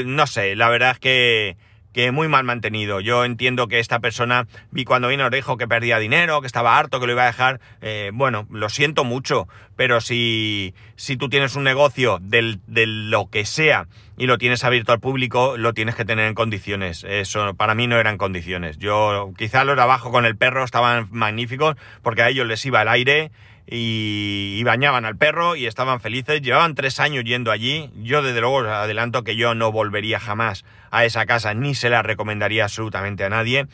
no 0.05 0.27
sé, 0.27 0.55
la 0.55 0.69
verdad 0.69 0.91
es 0.91 0.99
que 0.99 1.57
que 1.93 2.11
muy 2.11 2.27
mal 2.27 2.43
mantenido. 2.43 2.99
Yo 2.99 3.25
entiendo 3.25 3.67
que 3.67 3.79
esta 3.79 3.99
persona, 3.99 4.47
vi 4.71 4.85
cuando 4.85 5.09
vino, 5.09 5.29
dijo 5.29 5.57
que 5.57 5.67
perdía 5.67 5.99
dinero, 5.99 6.41
que 6.41 6.47
estaba 6.47 6.77
harto, 6.77 6.99
que 6.99 7.05
lo 7.05 7.13
iba 7.13 7.23
a 7.23 7.27
dejar. 7.27 7.59
Eh, 7.81 8.11
bueno, 8.13 8.47
lo 8.49 8.69
siento 8.69 9.03
mucho, 9.03 9.47
pero 9.75 10.01
si, 10.01 10.73
si 10.95 11.17
tú 11.17 11.29
tienes 11.29 11.55
un 11.55 11.63
negocio 11.63 12.19
de 12.21 12.59
lo 12.67 13.29
que 13.29 13.45
sea 13.45 13.87
y 14.17 14.27
lo 14.27 14.37
tienes 14.37 14.63
abierto 14.63 14.93
al 14.93 14.99
público, 14.99 15.57
lo 15.57 15.73
tienes 15.73 15.95
que 15.95 16.05
tener 16.05 16.27
en 16.27 16.33
condiciones. 16.33 17.03
Eso 17.03 17.53
para 17.55 17.75
mí 17.75 17.87
no 17.87 17.99
eran 17.99 18.17
condiciones. 18.17 18.77
Yo, 18.77 19.33
quizá 19.37 19.63
los 19.63 19.75
de 19.75 19.81
abajo 19.81 20.11
con 20.11 20.25
el 20.25 20.37
perro 20.37 20.63
estaban 20.63 21.07
magníficos 21.11 21.75
porque 22.01 22.21
a 22.21 22.29
ellos 22.29 22.47
les 22.47 22.65
iba 22.65 22.81
el 22.81 22.87
aire 22.87 23.31
y, 23.73 24.61
bañaban 24.63 25.05
al 25.05 25.15
perro 25.15 25.55
y 25.55 25.65
estaban 25.65 26.01
felices. 26.01 26.41
Llevaban 26.41 26.75
tres 26.75 26.99
años 26.99 27.23
yendo 27.23 27.51
allí. 27.51 27.89
Yo 27.95 28.21
desde 28.21 28.41
luego 28.41 28.57
os 28.57 28.67
adelanto 28.67 29.23
que 29.23 29.37
yo 29.37 29.55
no 29.55 29.71
volvería 29.71 30.19
jamás 30.19 30.65
a 30.91 31.05
esa 31.05 31.25
casa 31.25 31.53
ni 31.53 31.73
se 31.73 31.89
la 31.89 32.01
recomendaría 32.01 32.65
absolutamente 32.65 33.23
a 33.23 33.29
nadie. 33.29 33.67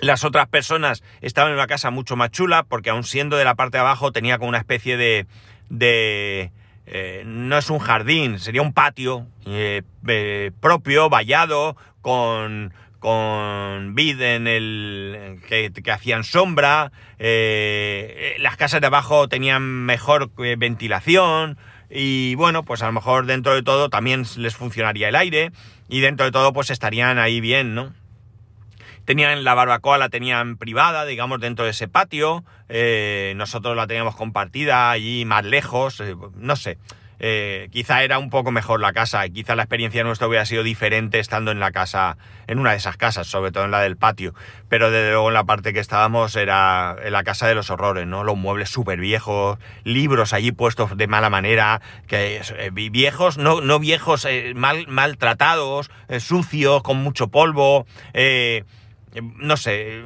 Las 0.00 0.24
otras 0.24 0.48
personas 0.48 1.02
estaban 1.20 1.52
en 1.52 1.58
una 1.58 1.66
casa 1.66 1.90
mucho 1.90 2.16
más 2.16 2.30
chula 2.30 2.62
porque 2.62 2.90
aun 2.90 3.04
siendo 3.04 3.36
de 3.36 3.44
la 3.44 3.54
parte 3.54 3.76
de 3.76 3.82
abajo 3.82 4.12
tenía 4.12 4.38
como 4.38 4.48
una 4.48 4.58
especie 4.58 4.96
de... 4.96 5.26
de 5.68 6.50
eh, 6.88 7.24
no 7.26 7.58
es 7.58 7.68
un 7.68 7.80
jardín, 7.80 8.38
sería 8.38 8.62
un 8.62 8.72
patio 8.72 9.26
eh, 9.44 9.82
eh, 10.06 10.52
propio, 10.60 11.10
vallado, 11.10 11.76
con, 12.00 12.72
con 13.06 13.94
vid 13.94 14.20
en 14.20 14.48
el 14.48 15.38
que, 15.46 15.70
hacían 15.92 16.24
sombra, 16.24 16.90
eh, 17.20 18.34
las 18.40 18.56
casas 18.56 18.80
de 18.80 18.88
abajo 18.88 19.28
tenían 19.28 19.62
mejor 19.62 20.32
eh, 20.38 20.56
ventilación 20.58 21.56
y 21.88 22.34
bueno, 22.34 22.64
pues 22.64 22.82
a 22.82 22.86
lo 22.86 22.92
mejor 22.92 23.26
dentro 23.26 23.54
de 23.54 23.62
todo 23.62 23.90
también 23.90 24.24
les 24.38 24.56
funcionaría 24.56 25.10
el 25.10 25.14
aire 25.14 25.52
y 25.88 26.00
dentro 26.00 26.26
de 26.26 26.32
todo 26.32 26.52
pues 26.52 26.70
estarían 26.70 27.20
ahí 27.20 27.40
bien, 27.40 27.76
¿no? 27.76 27.92
Tenían 29.04 29.44
la 29.44 29.54
barbacoa, 29.54 29.98
la 29.98 30.08
tenían 30.08 30.56
privada, 30.56 31.04
digamos, 31.04 31.38
dentro 31.38 31.64
de 31.64 31.70
ese 31.70 31.86
patio, 31.86 32.42
eh, 32.68 33.34
nosotros 33.36 33.76
la 33.76 33.86
teníamos 33.86 34.16
compartida 34.16 34.90
allí 34.90 35.24
más 35.24 35.44
lejos, 35.44 36.02
no 36.34 36.56
sé. 36.56 36.76
Eh, 37.18 37.68
quizá 37.72 38.02
era 38.02 38.18
un 38.18 38.30
poco 38.30 38.50
mejor 38.50 38.80
la 38.80 38.92
casa, 38.92 39.26
quizá 39.28 39.56
la 39.56 39.62
experiencia 39.62 40.04
nuestra 40.04 40.28
hubiera 40.28 40.44
sido 40.44 40.62
diferente 40.62 41.18
estando 41.18 41.50
en 41.50 41.60
la 41.60 41.72
casa, 41.72 42.18
en 42.46 42.58
una 42.58 42.72
de 42.72 42.76
esas 42.76 42.96
casas, 42.96 43.26
sobre 43.26 43.52
todo 43.52 43.64
en 43.64 43.70
la 43.70 43.80
del 43.80 43.96
patio, 43.96 44.34
pero 44.68 44.90
desde 44.90 45.10
luego 45.10 45.28
en 45.28 45.34
la 45.34 45.44
parte 45.44 45.72
que 45.72 45.80
estábamos 45.80 46.36
era 46.36 46.96
en 47.02 47.12
la 47.12 47.24
casa 47.24 47.46
de 47.46 47.54
los 47.54 47.70
horrores, 47.70 48.06
¿no? 48.06 48.24
Los 48.24 48.36
muebles 48.36 48.68
súper 48.68 49.00
viejos, 49.00 49.58
libros 49.84 50.32
allí 50.32 50.52
puestos 50.52 50.96
de 50.96 51.06
mala 51.06 51.30
manera, 51.30 51.80
que 52.06 52.40
eh, 52.58 52.70
viejos, 52.72 53.38
no, 53.38 53.60
no 53.60 53.78
viejos, 53.78 54.24
eh, 54.26 54.52
mal, 54.54 54.86
maltratados, 54.88 55.90
sucios, 56.18 56.82
con 56.82 56.98
mucho 56.98 57.28
polvo, 57.28 57.86
no 59.38 59.56
sé, 59.56 60.02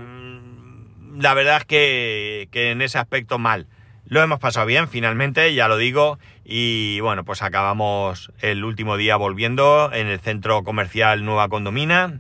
la 1.17 1.35
verdad 1.35 1.59
es 1.59 1.65
que, 1.65 2.49
que 2.53 2.71
en 2.71 2.83
ese 2.83 2.99
aspecto 2.99 3.39
mal. 3.39 3.67
Lo 4.07 4.21
hemos 4.21 4.41
pasado 4.41 4.67
bien, 4.67 4.89
finalmente, 4.89 5.55
ya 5.55 5.69
lo 5.69 5.77
digo, 5.77 6.19
y 6.53 6.99
bueno, 6.99 7.25
pues 7.25 7.43
acabamos 7.43 8.33
el 8.41 8.65
último 8.65 8.97
día 8.97 9.15
volviendo 9.15 9.93
en 9.93 10.09
el 10.09 10.19
centro 10.19 10.65
comercial 10.65 11.25
Nueva 11.25 11.49
Condomina. 11.49 12.19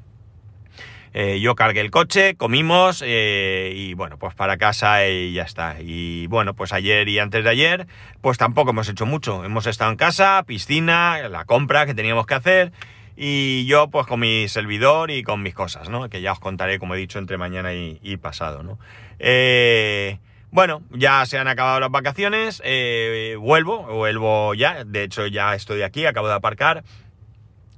Eh, 1.13 1.41
yo 1.41 1.57
cargué 1.57 1.81
el 1.81 1.91
coche, 1.91 2.37
comimos 2.37 3.03
eh, 3.05 3.73
y 3.75 3.95
bueno, 3.95 4.19
pues 4.19 4.37
para 4.37 4.57
casa 4.57 5.05
y 5.09 5.33
ya 5.33 5.43
está. 5.43 5.79
Y 5.81 6.29
bueno, 6.29 6.55
pues 6.55 6.73
ayer 6.73 7.09
y 7.09 7.19
antes 7.19 7.43
de 7.43 7.51
ayer, 7.51 7.89
pues 8.21 8.39
tampoco 8.39 8.71
hemos 8.71 8.89
hecho 8.89 9.05
mucho. 9.05 9.45
Hemos 9.45 9.67
estado 9.67 9.91
en 9.91 9.97
casa, 9.97 10.45
piscina, 10.47 11.29
la 11.29 11.45
compra 11.45 11.85
que 11.85 11.95
teníamos 11.95 12.25
que 12.27 12.35
hacer 12.35 12.73
y 13.17 13.67
yo 13.67 13.89
pues 13.91 14.07
con 14.07 14.21
mi 14.21 14.47
servidor 14.47 15.11
y 15.11 15.25
con 15.25 15.43
mis 15.43 15.55
cosas, 15.55 15.89
¿no? 15.89 16.09
Que 16.09 16.21
ya 16.21 16.31
os 16.31 16.39
contaré, 16.39 16.79
como 16.79 16.95
he 16.95 16.99
dicho, 16.99 17.19
entre 17.19 17.37
mañana 17.37 17.75
y, 17.75 17.99
y 18.01 18.17
pasado, 18.19 18.63
¿no? 18.63 18.79
Eh, 19.19 20.21
bueno, 20.51 20.83
ya 20.91 21.25
se 21.27 21.39
han 21.39 21.49
acabado 21.49 21.81
las 21.81 21.91
vacaciones, 21.91 22.61
eh, 22.65 23.37
vuelvo, 23.39 23.85
vuelvo 23.85 24.55
ya, 24.55 24.85
de 24.85 25.05
hecho 25.05 25.27
ya 25.27 25.55
estoy 25.55 25.83
aquí, 25.83 26.07
acabo 26.07 26.29
de 26.29 26.35
aparcar 26.35 26.85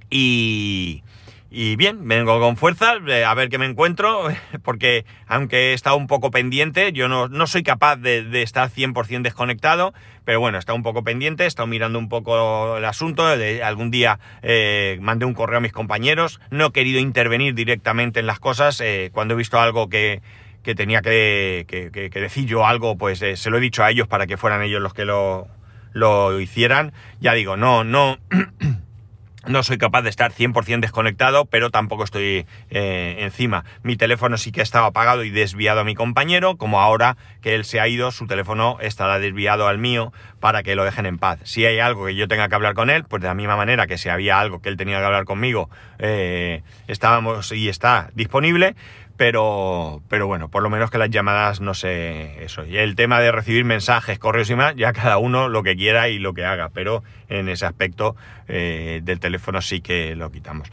y, 0.08 1.02
y 1.50 1.76
bien, 1.76 2.08
vengo 2.08 2.40
con 2.40 2.56
fuerza 2.56 2.94
eh, 3.06 3.24
a 3.24 3.35
ver 3.35 3.50
qué 3.50 3.58
me 3.58 3.66
encuentro, 3.66 4.28
porque 4.62 5.04
aunque 5.26 5.70
he 5.70 5.72
estado 5.74 5.96
un 5.96 6.06
poco 6.06 6.30
pendiente, 6.30 6.92
yo 6.94 7.08
no, 7.08 7.28
no 7.28 7.46
soy 7.46 7.62
capaz 7.62 7.96
de, 7.96 8.24
de, 8.24 8.40
estar 8.40 8.70
100% 8.70 9.20
desconectado, 9.20 9.92
pero 10.24 10.40
bueno, 10.40 10.56
he 10.56 10.61
estado 10.61 10.76
un 10.76 10.82
poco 10.82 11.04
pendiente, 11.04 11.44
he 11.44 11.46
estado 11.46 11.66
mirando 11.66 11.98
un 11.98 12.08
poco 12.08 12.78
el 12.78 12.85
asunto, 12.87 13.26
de, 13.37 13.62
algún 13.62 13.90
día 13.90 14.18
eh, 14.40 14.96
mandé 15.02 15.26
un 15.26 15.35
correo 15.35 15.58
a 15.58 15.61
mis 15.61 15.72
compañeros, 15.72 16.40
no 16.50 16.66
he 16.66 16.72
querido 16.72 17.00
intervenir 17.00 17.54
directamente 17.54 18.20
en 18.20 18.26
las 18.26 18.38
cosas, 18.38 18.80
eh, 18.80 19.11
cuando 19.12 19.35
he 19.35 19.37
visto 19.37 19.61
algo 19.61 19.90
que 19.90 20.22
que 20.62 20.75
tenía 20.75 21.03
que, 21.03 21.66
que, 21.68 22.20
decir 22.20 22.46
yo 22.46 22.66
algo, 22.66 22.96
pues 22.96 23.20
eh, 23.22 23.37
se 23.37 23.51
lo 23.51 23.59
he 23.59 23.61
dicho 23.61 23.83
a 23.85 23.90
ellos 23.90 24.09
para 24.09 24.27
que 24.27 24.37
fueran 24.37 24.62
ellos 24.62 24.81
los 24.81 24.94
que 24.94 25.05
lo, 25.05 25.48
lo 25.92 26.40
hicieran. 26.40 26.92
Ya 27.20 27.33
digo, 27.35 27.57
no, 27.57 27.85
no, 27.85 28.18
no 29.46 29.62
soy 29.62 29.79
capaz 29.79 30.03
de 30.03 30.11
estar 30.11 30.33
100% 30.33 30.81
desconectado, 30.81 31.46
pero 31.46 31.70
tampoco 31.70 32.05
estoy 32.05 32.46
eh, 32.70 33.16
encima. 33.18 33.64
Mi 33.83 33.96
teléfono 33.96 34.37
sí 34.37 34.53
que 34.53 34.62
estaba 34.62 34.87
apagado 34.87 35.25
y 35.25 35.31
desviado 35.31 35.81
a 35.81 35.85
mi 35.85 35.94
compañero, 35.94 36.57
como 36.57 36.81
ahora 36.81 37.16
que 37.40 37.55
él 37.55 37.64
se 37.64 37.81
ha 37.81 37.88
ido, 37.88 38.11
su 38.12 38.27
teléfono 38.27 38.79
estará 38.81 39.18
desviado 39.18 39.66
al 39.66 39.79
mío 39.79 40.12
para 40.38 40.62
que 40.62 40.77
lo 40.77 40.85
dejen 40.85 41.07
en 41.07 41.18
paz. 41.18 41.40
Si 41.42 41.64
hay 41.66 41.81
algo 41.81 42.07
que 42.07 42.14
yo 42.14 42.29
tenga 42.29 42.48
que 42.48 42.55
hablar 42.55 42.75
con 42.75 42.90
él, 42.90 43.05
pues 43.05 43.22
de 43.22 43.29
la 43.29 43.35
misma 43.35 43.57
manera 43.57 43.87
que 43.87 43.98
si 43.98 44.09
había 44.09 44.38
algo 44.38 44.61
que 44.61 44.68
él 44.68 44.77
tenía 44.77 44.98
que 44.98 45.05
hablar 45.05 45.25
conmigo, 45.25 45.68
eh, 45.98 46.62
estábamos 46.87 47.51
y 47.53 47.68
está 47.68 48.11
disponible 48.14 48.77
pero, 49.22 50.02
pero 50.08 50.26
bueno, 50.26 50.48
por 50.48 50.64
lo 50.64 50.68
menos 50.68 50.90
que 50.90 50.98
las 50.98 51.08
llamadas 51.08 51.61
no 51.61 51.74
sé 51.74 52.42
eso. 52.42 52.64
Y 52.64 52.78
el 52.78 52.96
tema 52.96 53.20
de 53.20 53.30
recibir 53.30 53.64
mensajes, 53.64 54.18
correos 54.18 54.50
y 54.50 54.56
más, 54.56 54.74
ya 54.74 54.92
cada 54.92 55.18
uno 55.18 55.48
lo 55.48 55.62
que 55.62 55.76
quiera 55.76 56.08
y 56.08 56.18
lo 56.18 56.35
que 56.35 56.44
haga, 56.44 56.70
pero 56.70 57.04
en 57.28 57.48
ese 57.48 57.64
aspecto 57.64 58.16
eh, 58.48 58.98
del 59.04 59.20
teléfono 59.20 59.62
sí 59.62 59.80
que 59.80 60.16
lo 60.16 60.32
quitamos. 60.32 60.68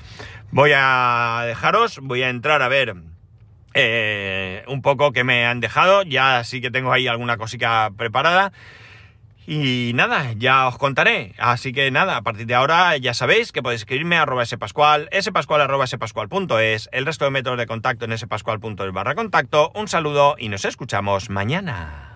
Voy 0.49 0.71
a 0.73 1.43
dejaros, 1.45 1.99
voy 2.01 2.23
a 2.23 2.29
entrar 2.29 2.63
a 2.63 2.69
ver 2.69 2.95
eh, 3.75 4.63
un 4.65 4.81
poco 4.81 5.11
que 5.11 5.23
me 5.23 5.45
han 5.45 5.59
dejado, 5.59 6.01
ya 6.01 6.43
sí 6.43 6.59
que 6.59 6.71
tengo 6.71 6.91
ahí 6.91 7.07
alguna 7.07 7.37
cosita 7.37 7.91
preparada. 7.95 8.51
Y 9.51 9.93
nada, 9.95 10.33
ya 10.37 10.67
os 10.67 10.77
contaré. 10.77 11.33
Así 11.39 11.73
que 11.73 11.89
nada, 11.89 12.17
a 12.17 12.21
partir 12.21 12.45
de 12.45 12.53
ahora 12.53 12.95
ya 12.97 13.15
sabéis 13.15 13.51
que 13.51 13.63
podéis 13.63 13.81
escribirme 13.81 14.15
a 14.15 14.21
arroba 14.21 14.45
spascual, 14.45 15.09
spascual 15.19 15.61
arroba 15.61 15.87
spascual.es, 15.87 16.87
el 16.91 17.07
resto 17.07 17.25
de 17.25 17.31
métodos 17.31 17.57
de 17.57 17.65
contacto 17.65 18.05
en 18.05 18.15
spascual.es 18.15 18.93
barra 18.93 19.15
contacto. 19.15 19.71
Un 19.73 19.87
saludo 19.87 20.35
y 20.37 20.49
nos 20.49 20.65
escuchamos 20.65 21.31
mañana. 21.31 22.08